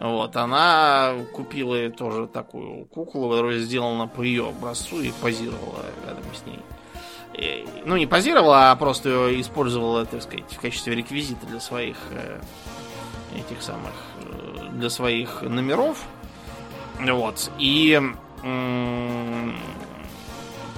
[0.00, 6.46] вот, она купила тоже такую куклу, которая сделана по ее образцу и позировала рядом с
[6.46, 6.60] ней
[7.84, 12.40] ну, не позировала, а просто ее использовала, так сказать, в качестве реквизита для своих э,
[13.36, 15.98] этих самых, э, для своих номеров.
[17.00, 17.50] Вот.
[17.58, 18.00] И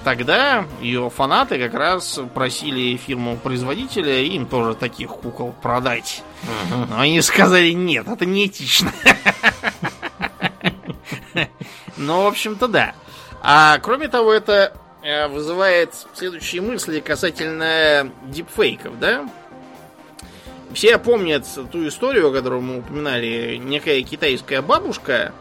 [0.03, 6.23] тогда ее фанаты как раз просили фирму-производителя им тоже таких кукол продать.
[6.69, 8.91] Но они сказали, нет, это неэтично.
[11.97, 12.95] Ну, в общем-то, да.
[13.43, 14.80] А кроме того, это Э,
[15.29, 19.27] вызывает следующие мысли касательно дипфейков, да?
[20.73, 23.57] Все помнят ту историю, которую мы упоминали.
[23.57, 25.33] Некая китайская бабушка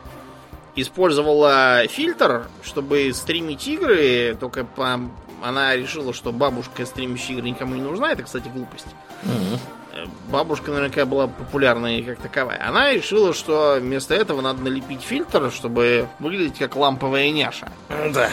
[0.75, 5.01] использовала фильтр, чтобы стримить игры, только по...
[5.43, 8.13] она решила, что бабушка стримящая игры никому не нужна.
[8.13, 8.87] Это, кстати, глупость.
[9.25, 10.07] Угу.
[10.31, 12.67] Бабушка наверняка была популярной как таковая.
[12.67, 17.71] Она решила, что вместо этого надо налепить фильтр, чтобы выглядеть как ламповая няша.
[17.89, 18.31] Да.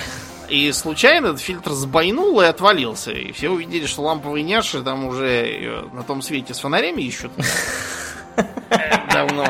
[0.49, 3.11] И случайно этот фильтр сбойнул и отвалился.
[3.11, 7.31] И все увидели, что ламповые няши там уже на том свете с фонарями ищут.
[9.11, 9.45] Давно.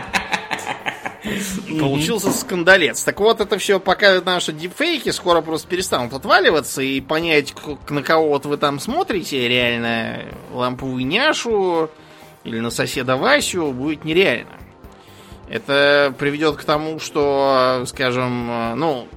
[1.79, 3.03] Получился скандалец.
[3.03, 5.09] Так вот, это все показывает наши дипфейки.
[5.09, 6.81] Скоро просто перестанут отваливаться.
[6.81, 7.53] И понять,
[7.89, 11.89] на кого вот вы там смотрите, реально ламповую няшу
[12.43, 14.53] или на соседа Васю, будет нереально.
[15.49, 19.07] Это приведет к тому, что, скажем, ну,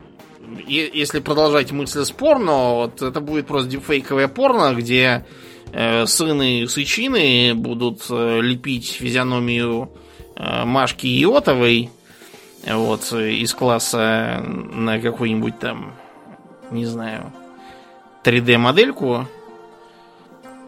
[0.66, 5.24] если продолжать мысль спорно, вот это будет просто дипфейковое порно, где
[5.72, 9.90] э, сыны Сычины будут э, лепить физиономию
[10.36, 11.90] э, Машки Иотовой
[12.66, 15.94] вот, из класса на какую-нибудь там,
[16.70, 17.32] не знаю,
[18.24, 19.26] 3D-модельку,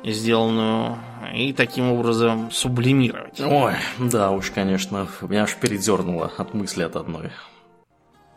[0.04, 0.98] сделанную,
[1.34, 3.40] и таким образом сублимировать.
[3.40, 7.30] Ой, да уж, конечно, меня аж передернуло от мысли от одной.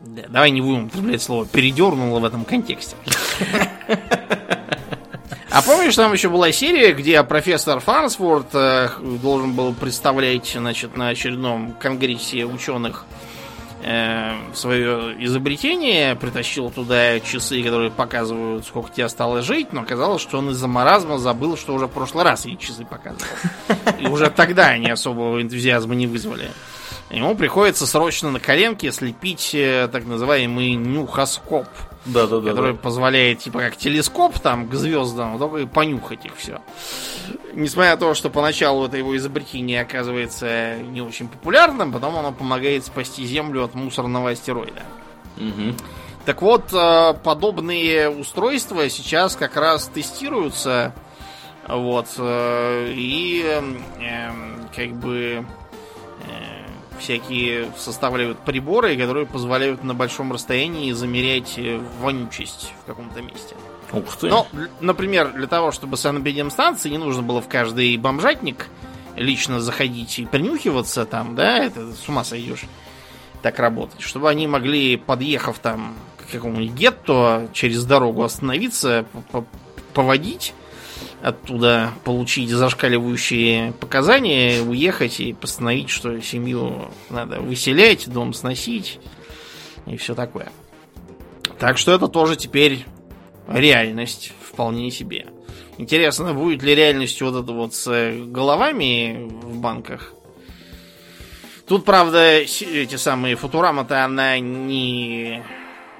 [0.00, 2.96] Да, давай не будем употреблять слово передернуло в этом контексте.
[5.50, 8.90] А помнишь, там еще была серия, где профессор Фарнсворт э,
[9.22, 13.06] должен был представлять, значит, на очередном конгрессе ученых
[13.82, 20.36] э, свое изобретение, притащил туда часы, которые показывают, сколько тебе осталось жить, но оказалось, что
[20.38, 23.24] он из-за маразма забыл, что уже в прошлый раз эти часы показывал.
[23.98, 26.50] И уже тогда они особого энтузиазма не вызвали.
[27.10, 31.66] Ему приходится срочно на коленке слепить э, так называемый нюхоскоп.
[32.04, 32.50] Да, да, да.
[32.50, 36.60] Который позволяет, типа, как телескоп там к звездам, только и понюхать их все.
[37.54, 42.84] Несмотря на то, что поначалу это его изобретение оказывается не очень популярным, потом оно помогает
[42.84, 44.82] спасти Землю от мусорного астероида.
[45.36, 45.74] Угу.
[46.26, 50.92] Так вот, э, подобные устройства сейчас как раз тестируются.
[51.68, 52.08] Вот.
[52.18, 54.30] э, И э,
[54.74, 55.44] как бы
[56.98, 63.54] всякие составляют приборы, которые позволяют на большом расстоянии замерять э, вонючесть в каком-то месте.
[63.92, 64.28] Ух ты.
[64.28, 68.66] Ну, л- например, для того, чтобы санэпидемстанции не нужно было в каждый бомжатник
[69.16, 72.64] лично заходить и принюхиваться там, да, это с ума сойдешь
[73.42, 74.00] так работать.
[74.00, 79.46] Чтобы они могли, подъехав там к какому-нибудь гетто, через дорогу остановиться, по- по-
[79.94, 80.52] поводить
[81.22, 89.00] оттуда, получить зашкаливающие показания, уехать и постановить, что семью надо выселять, дом сносить
[89.86, 90.50] и все такое.
[91.58, 92.84] Так что это тоже теперь
[93.48, 95.26] реальность вполне себе.
[95.78, 100.14] Интересно, будет ли реальностью вот это вот с э, головами в банках?
[101.66, 105.42] Тут, правда, эти самые Футурама-то она не,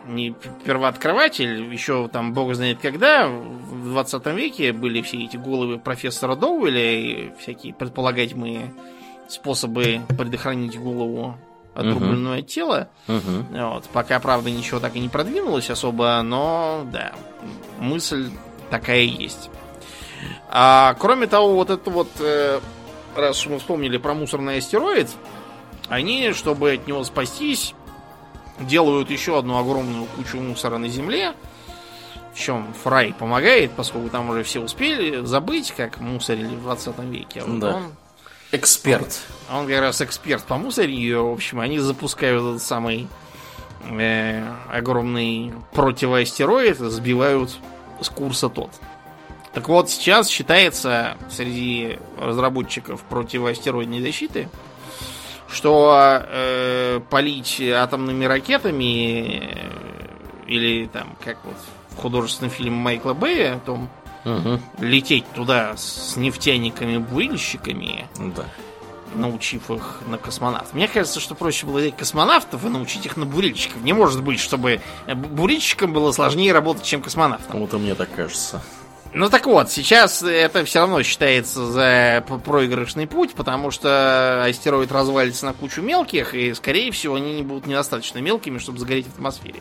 [0.07, 0.35] не
[0.65, 1.73] первооткрыватель.
[1.73, 7.31] Еще там, бог знает когда, в 20 веке были все эти головы профессора Доуэля и
[7.39, 8.73] всякие предполагаемые
[9.29, 11.37] способы предохранить голову
[11.75, 12.89] от тела.
[13.07, 13.47] Мгм.
[13.51, 13.85] Вот.
[13.93, 17.13] Пока, правда, ничего так и не продвинулось особо, но да,
[17.79, 18.31] мысль
[18.71, 19.51] такая есть.
[20.49, 22.61] А, кроме того, вот это вот, э,
[23.15, 25.11] раз мы вспомнили про мусорный астероид,
[25.89, 27.75] они, чтобы от него спастись,
[28.61, 31.35] делают еще одну огромную кучу мусора на Земле.
[32.35, 37.43] В чем Фрай помогает, поскольку там уже все успели забыть, как мусорили в 20 веке.
[37.47, 37.77] Вот Да.
[37.77, 37.93] он
[38.53, 39.21] Эксперт.
[39.49, 41.29] а он как раз эксперт по мусорию.
[41.31, 43.09] В общем, они запускают этот самый
[43.91, 47.57] э, огромный противоастероид, сбивают
[48.01, 48.71] с курса тот.
[49.55, 54.49] Так вот, сейчас считается среди разработчиков противоастероидной защиты,
[55.49, 59.69] что э, полить атомными ракетами э,
[60.47, 61.57] или там, как вот
[61.91, 63.89] в художественном фильме Майкла Бэя, о том,
[64.25, 64.61] Мгм.
[64.81, 68.45] лететь туда с нефтяниками-бурильщиками, Да.
[69.15, 70.75] научив их на космонавтов.
[70.75, 73.81] Мне кажется, что проще было взять космонавтов и научить их на бурильщиков.
[73.83, 77.51] Не может быть, чтобы э, бу- бурильщикам было сложнее работать, чем космонавтам.
[77.53, 78.63] Кому-то мне так кажется.
[79.17, 85.47] Ну так вот, сейчас это все равно считается за проигрышный путь, потому что астероид развалится
[85.47, 89.61] на кучу мелких, и, скорее всего, они не будут недостаточно мелкими, чтобы загореть в атмосфере.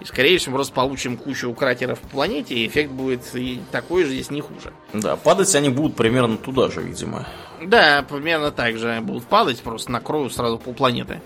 [0.00, 4.04] И, скорее всего, мы просто получим кучу кратеров по планете, и эффект будет и такой
[4.04, 4.72] же, если не хуже.
[4.94, 7.26] Да, падать они будут примерно туда же, видимо.
[7.62, 11.20] Да, примерно так же будут падать, просто накроют сразу полпланеты.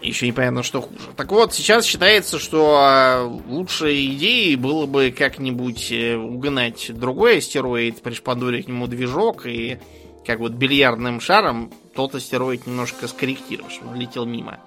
[0.00, 1.00] Еще непонятно, что хуже.
[1.16, 8.00] Так вот, сейчас считается, что а, лучшей идеей было бы как-нибудь э, угнать другой астероид,
[8.00, 9.78] пришпандурить к нему движок и
[10.24, 14.60] как вот бильярдным шаром тот астероид немножко скорректировать, чтобы он летел мимо.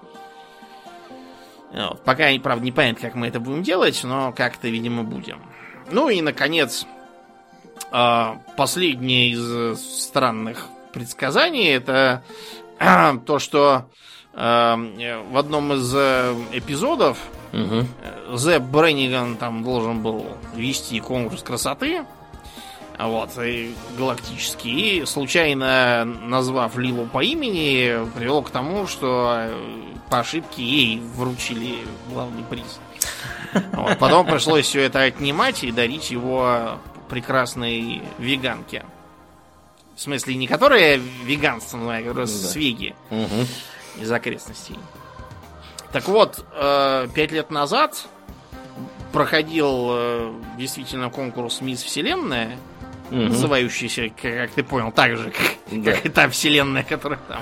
[1.71, 2.03] Вот.
[2.03, 5.41] Пока, правда, не понятно, как мы это будем делать, но как-то, видимо, будем.
[5.89, 6.85] Ну и, наконец,
[7.91, 12.23] а, последнее из э, странных предсказаний это
[13.25, 13.89] то, что
[14.33, 17.17] в одном из э, эпизодов
[17.51, 17.87] Мгм.
[18.01, 20.25] э, Зеб Бренниган там должен был
[20.55, 22.05] вести конкурс красоты.
[22.97, 24.99] Вот, и галактический.
[24.99, 29.53] И случайно назвав Лилу по имени, привело к тому, что э,
[30.09, 31.79] по ошибке ей вручили
[32.11, 32.79] главный приз.
[33.73, 36.77] Вот, потом пришлось все это отнимать и дарить его
[37.09, 38.85] прекрасной веганке.
[39.95, 42.59] В смысле, не которая веганством, а которая с Да.
[42.59, 43.47] Веги Мгм.
[43.99, 44.77] Из окрестностей.
[45.91, 48.05] Так вот, э, пять лет назад
[49.11, 52.57] проходил э, действительно конкурс Мисс Вселенная,
[53.09, 53.27] Мгм.
[53.27, 55.31] называющийся, как, ты понял, так же,
[55.69, 55.91] как, Да.
[55.91, 57.41] как и та Вселенная, которая там.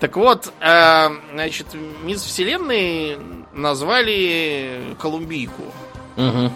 [0.00, 1.68] Так вот, э, значит,
[2.02, 3.16] Мисс Вселенной
[3.52, 5.62] назвали Колумбийку.
[6.16, 6.52] Мгм.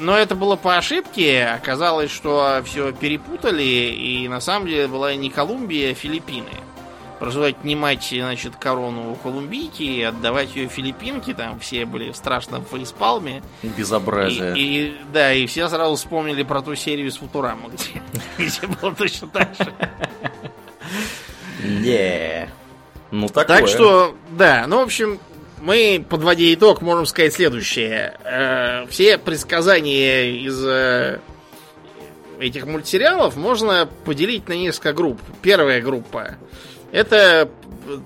[0.00, 1.44] Но это было по ошибке.
[1.46, 6.50] Оказалось, что все перепутали, и на самом деле была не Колумбия, а Филиппины.
[7.18, 11.34] Пришлось отнимать, значит, корону у Колумбийки и отдавать ее Филиппинке.
[11.34, 13.42] Там все были в страшном фейспалме.
[13.62, 14.56] Безобразие.
[14.56, 18.02] И, и, да, и все сразу вспомнили про ту серию с Футураму, где,
[18.38, 19.72] где было точно так же.
[21.64, 22.48] Не.
[23.10, 23.44] Ну, такое.
[23.44, 25.18] Так что, да, ну, в общем,
[25.60, 28.16] мы, подводя итог, можем сказать следующее.
[28.22, 31.18] Э, все предсказания из э,
[32.38, 35.20] этих мультсериалов можно поделить на несколько групп.
[35.42, 36.36] Первая группа
[36.92, 37.50] это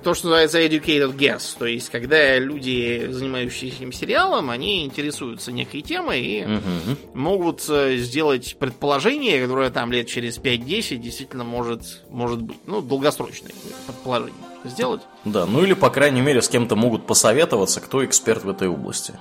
[0.04, 1.56] то, что называется educated guess.
[1.58, 6.98] То есть, когда люди, занимающиеся этим сериалом, они интересуются некой темой и Мгм.
[7.14, 12.58] могут э, сделать предположение, которое там лет через 5-10 действительно может, может быть.
[12.66, 13.50] Ну, долгосрочное
[13.86, 15.02] предположение сделать.
[15.24, 19.14] Да, ну или, по крайней мере, с кем-то могут посоветоваться, кто эксперт в этой области.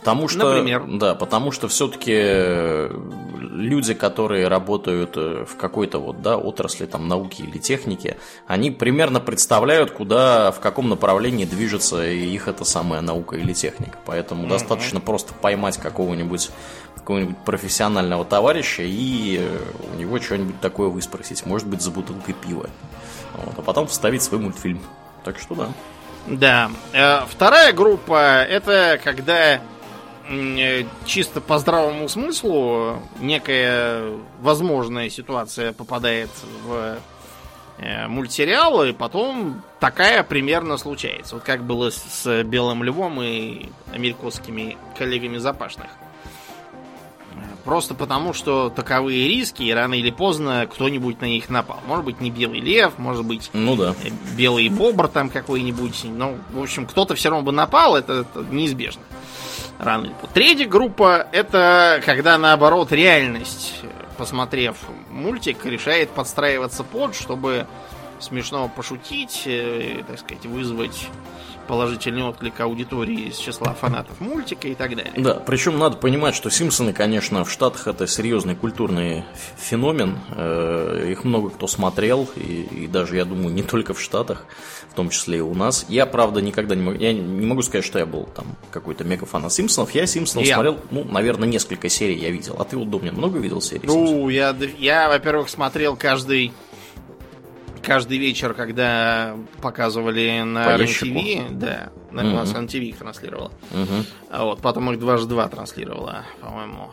[0.00, 0.84] Потому что, Например?
[0.98, 2.88] да, потому что все-таки
[3.60, 9.20] люди, которые работают э, в какой-то вот, да, отрасли там науки или техники, они примерно
[9.20, 13.98] представляют, куда, в каком направлении движется их эта самая наука или техника.
[14.06, 16.50] Поэтому достаточно просто поймать какого-нибудь
[16.94, 19.58] какого-нибудь профессионального товарища и э,
[19.94, 21.44] у него что-нибудь такое выспросить.
[21.44, 22.68] Может быть, за бутылкой пива.
[23.34, 24.80] Вот, а потом вставить свой мультфильм.
[25.24, 25.68] Так что да.
[26.26, 26.70] Да.
[26.92, 29.60] Э, Вторая группа это когда э,
[31.04, 36.30] чисто по здравому смыслу некая возможная ситуация попадает
[36.64, 36.98] в
[37.78, 41.34] э, мультсериал, и потом такая примерно случается.
[41.34, 45.88] Вот как было с, с Белым Львом и американскими коллегами Запашных.
[47.64, 51.78] Просто потому, что таковые риски, и рано или поздно кто-нибудь на них напал.
[51.86, 53.94] Может быть, не Белый Лев, может быть, Ну да.
[54.02, 56.04] э, белый бобр там какой-нибудь.
[56.04, 59.02] Ну, в общем, кто-то все равно бы напал, это, это неизбежно.
[59.80, 60.28] Рано или поздно.
[60.34, 63.82] Третья группа это когда наоборот реальность,
[64.18, 64.76] посмотрев
[65.08, 67.66] мультик, решает подстраиваться под, чтобы
[68.18, 71.08] смешно пошутить, э, так сказать, вызвать
[71.70, 75.12] положительный отклик аудитории из числа фанатов мультика и так далее.
[75.16, 79.22] Да, причем надо понимать, что Симпсоны, конечно, в Штатах это серьезный культурный
[79.56, 80.18] феномен.
[80.32, 82.40] Э, Их много кто смотрел, и,
[82.72, 84.46] и даже, я думаю, не только в Штатах,
[84.90, 85.86] в том числе и у нас.
[85.88, 89.24] Я, правда, никогда не могу, я не могу сказать, что я был там какой-то мега
[89.24, 89.92] фанат Симпсонов.
[89.92, 90.54] Я Симпсонов Я.
[90.54, 92.56] смотрел, ну, наверное, несколько серий я видел.
[92.58, 94.10] А ты вот, Домнин, много видел серий Симпсонов?
[94.10, 96.52] Ну, я, я, во-первых, смотрел каждый
[97.82, 100.76] каждый вечер, когда показывали на.
[100.78, 102.32] ТВ, да, на, Мгм.
[102.32, 103.52] у нас РЕН-ТВ их транслировала.
[103.70, 104.04] Мгм.
[104.30, 106.90] А вот потом их дважды два транслировала, по-моему.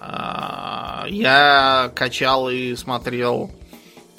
[0.00, 3.50] А, я качал и смотрел,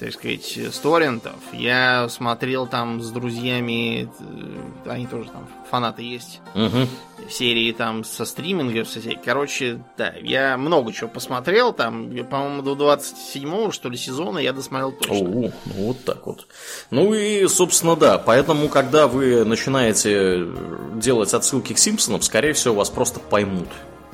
[0.00, 1.34] так сказать, с торрентов.
[1.52, 6.88] Я смотрел там с друзьями, э, они тоже там фанаты есть Мгм.
[7.28, 9.20] серии там со стримингов, со всяких.
[9.22, 11.74] Короче, да, я много чего посмотрел.
[11.74, 15.16] Там, по-моему, до 27-го, что ли, сезона я досмотрел точно.
[15.16, 16.46] Оу, ну вот так вот.
[16.90, 18.16] Ну и, собственно, да.
[18.16, 20.46] Поэтому, когда вы начинаете
[20.94, 23.68] делать отсылки к Симпсонам, скорее всего, вас просто поймут.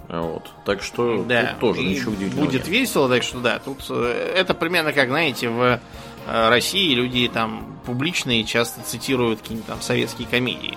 [0.08, 0.50] Вот.
[0.64, 2.44] Так что Да, тут тоже и ничего удивительного.
[2.46, 2.68] будет нет.
[2.68, 7.78] весело, так что да, тут э, это примерно как, знаете, в э, России люди там
[7.84, 10.76] публичные часто цитируют какие-нибудь там советские комедии.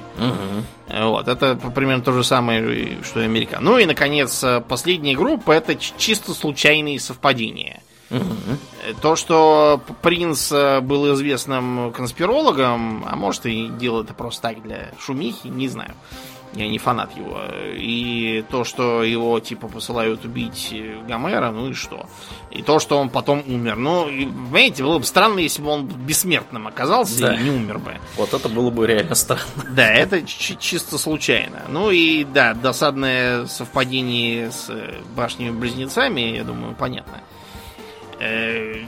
[0.87, 3.59] Э, Вот, это примерно то же самое, и что и Америка.
[3.61, 7.81] Ну и, наконец, э, последняя группа это чисто случайные совпадения.
[8.09, 8.19] Э,
[9.03, 14.89] То, что принц э, был известным конспирологом, а может и делал это просто так для
[14.99, 15.93] шумихи, не знаю.
[16.53, 17.41] Я не фанат его.
[17.75, 22.07] И то, что его типа посылают убить э, Гомера, ну и что?
[22.49, 23.75] И то, что он потом умер.
[23.75, 27.35] Ну, понимаете, было бы странно, если бы он бессмертным оказался Да.
[27.35, 27.93] и не умер бы.
[28.17, 29.43] Вот это было бы реально странно.
[29.75, 31.61] Да, это чи- чисто случайно.
[31.69, 37.21] Ну и да, досадное совпадение с э, башнями-близнецами, я думаю, понятно.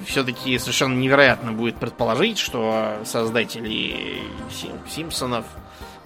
[0.07, 5.45] Все-таки совершенно невероятно будет предположить, что создатели Сим- Симпсонов,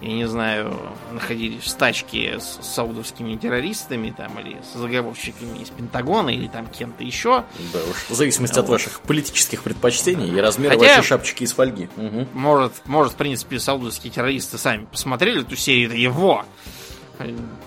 [0.00, 0.78] я не знаю,
[1.12, 7.02] находились в стачке с саудовскими террористами там, или с заговорщиками из Пентагона, или там кем-то
[7.02, 7.44] еще.
[7.72, 8.06] Да уж.
[8.10, 8.72] В зависимости от Вот.
[8.72, 11.88] ваших политических предпочтений и размера Хотя- вашей шапочки из фольги.
[11.96, 12.28] Мгм.
[12.34, 16.44] Может, может, в принципе, саудовские террористы сами посмотрели эту серию, и во!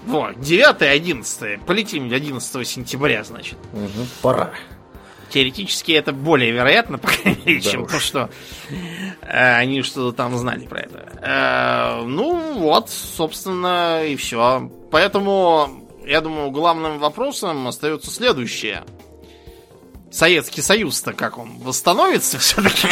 [0.05, 3.57] Во, 9-11, полетим 11 сентября, значит.
[3.73, 4.07] Мгм.
[4.21, 4.51] Пора.
[5.29, 7.91] Теоретически это более вероятно, по крайней мере, Да чем уж.
[7.91, 8.29] то, что
[9.21, 11.99] э, они что-то там знали про это.
[12.01, 14.69] Э, ну вот, собственно, и все.
[14.91, 18.83] Поэтому, я думаю, главным вопросом остается следующее.
[20.11, 22.87] Советский Союз-то как он восстановится все-таки?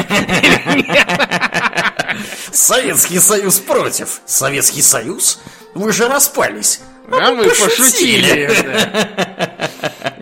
[2.52, 4.22] Советский Союз против.
[4.26, 5.40] Советский Союз?
[5.74, 6.80] Вы же распались.
[7.12, 8.48] А мы пошутили.
[8.48, 8.62] пошутили.
[8.64, 9.47] да.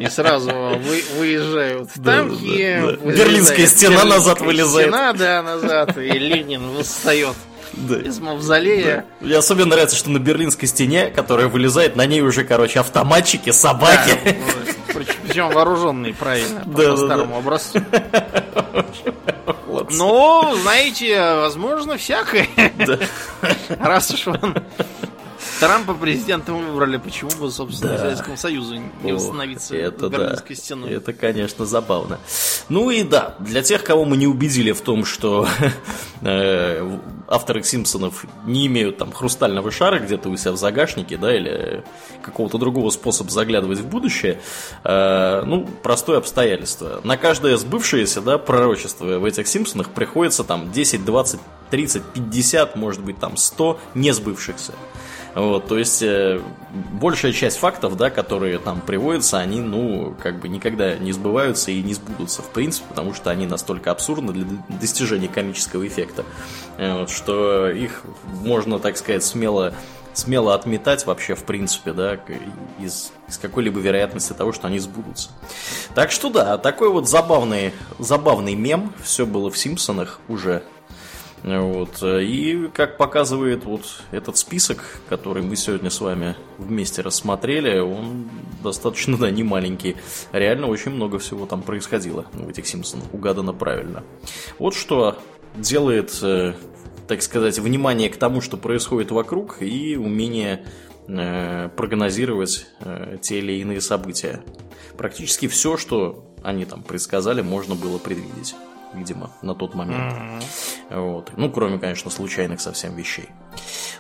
[0.06, 2.80] И сразу вы, выезжают танки.
[2.82, 3.12] Да, да, да.
[3.12, 4.90] Берлинская стена назад вылезает.
[4.90, 5.98] Стена, да, назад.
[5.98, 7.36] И Ленин восстает
[7.74, 7.98] да.
[7.98, 9.06] из мавзолея.
[9.20, 9.26] Да.
[9.26, 14.18] Мне особенно нравится, что на берлинской стене, которая вылезает, на ней уже, короче, автоматчики, собаки.
[14.24, 17.38] Да, причем вооруженные, правильно, по, да, старому да.
[17.40, 17.80] образцу.
[19.92, 22.48] Ну, знаете, возможно, всякое.
[23.78, 24.56] Раз уж он
[25.60, 28.00] Трампа президентом выбрали, почему бы, собственно, да.
[28.00, 30.62] Советскому Союзу не О, восстановиться это Берлинской да.
[30.62, 30.92] стеной.
[30.92, 32.20] Это, конечно, забавно.
[32.68, 35.48] Ну и да, для тех, кого мы не убедили в том, что
[36.22, 41.84] э, авторы Симпсонов не имеют там хрустального шара где-то у себя в загашнике, да, или
[42.22, 44.42] какого-то другого способа заглядывать в будущее,
[44.84, 47.00] э, ну, простое обстоятельство.
[47.04, 51.40] На каждое сбывшееся, да, пророчество в этих Симпсонах приходится там 10, 20,
[51.70, 54.74] 30, 50, может быть, там 100 не сбывшихся.
[55.36, 56.42] Вот, то есть э,
[56.94, 61.84] большая часть фактов, да, которые там приводятся, они, ну, как бы никогда не сбываются и
[61.84, 64.46] не сбудутся, в принципе, потому что они настолько абсурдны для
[64.80, 66.24] достижения комического эффекта,
[66.78, 68.04] э, вот, что их
[68.44, 69.74] можно, так сказать, смело
[70.14, 72.18] смело отметать вообще, в принципе, да,
[72.80, 75.30] из, из какой-либо вероятности того, что они сбудутся.
[75.94, 80.64] Так что да, такой вот забавный, забавный мем, все было в Симпсонах уже
[81.46, 82.02] вот.
[82.02, 88.28] И как показывает вот этот список, который мы сегодня с вами вместе рассмотрели, он
[88.64, 89.96] достаточно, да, не маленький.
[90.32, 94.04] Реально очень много всего там происходило в этих Симпсонах, угадано правильно.
[94.58, 95.20] Вот что
[95.56, 96.56] делает, э,
[97.08, 100.66] так сказать, внимание к тому, что происходит вокруг, и умение
[101.08, 104.42] э, прогнозировать э, те или иные события.
[104.98, 108.56] Практически все, что они там предсказали, можно было предвидеть
[108.96, 110.14] видимо, на тот момент.
[110.14, 111.02] Mm-hmm.
[111.02, 111.32] Вот.
[111.36, 113.30] Ну, кроме, конечно, случайных совсем вещей.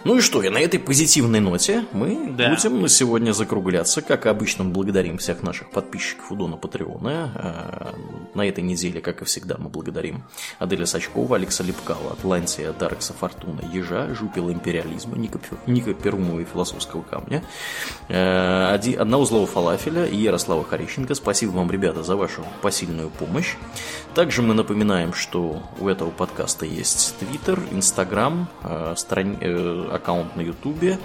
[0.04, 2.50] Ну и что, и на этой позитивной ноте мы да.
[2.50, 4.04] будем на сегодня закругляться.
[4.04, 7.32] Как обычно, благодарим всех наших подписчиков у Дона Патреона.
[7.36, 7.96] А,
[8.36, 10.24] на этой неделе, как и всегда, мы благодарим
[10.60, 17.02] Аделя Сачкова, Алекса Лепкала, Атлантия, Дарекса Фортуна, Ежа, Жупила Империализма, Ника, Ника Перумова и Философского
[17.02, 17.44] Камня,
[18.08, 21.16] а, Одноузлого Фалафеля и Ярослава Харищенко.
[21.16, 23.56] Спасибо вам, ребята, за вашу посильную помощь.
[24.14, 29.38] Также мы напоминаем, что у этого подкаста есть Твиттер, Инстаграм, э, страни...
[29.42, 31.00] Э, аккаунт на Ютубе,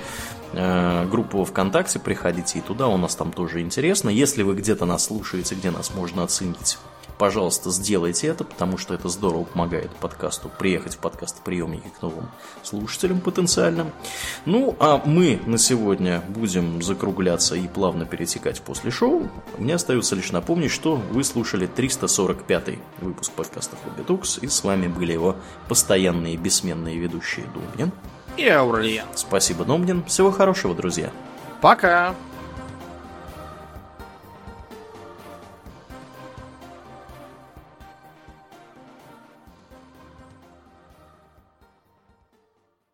[0.52, 4.08] э, группу ВКонтакте, приходите и туда, у нас там тоже интересно.
[4.08, 6.78] Если вы где-то нас слушаете, где нас можно оценить
[7.20, 12.30] пожалуйста, сделайте это, потому что это здорово помогает подкасту приехать в подкастоприемники к новым
[12.62, 13.92] слушателям потенциальным.
[14.46, 19.28] Ну, а мы на сегодня будем закругляться и плавно перетекать после шоу.
[19.58, 25.12] Мне остается лишь напомнить, что вы слушали 345 выпуск подкаста Хоббитукс, и с вами были
[25.12, 25.36] его
[25.68, 27.92] постоянные бессменные ведущие Думнин
[28.38, 29.08] и Аурельян.
[29.14, 30.04] Спасибо, Думнин.
[30.04, 31.10] Всего хорошего, друзья.
[31.60, 32.14] Пока!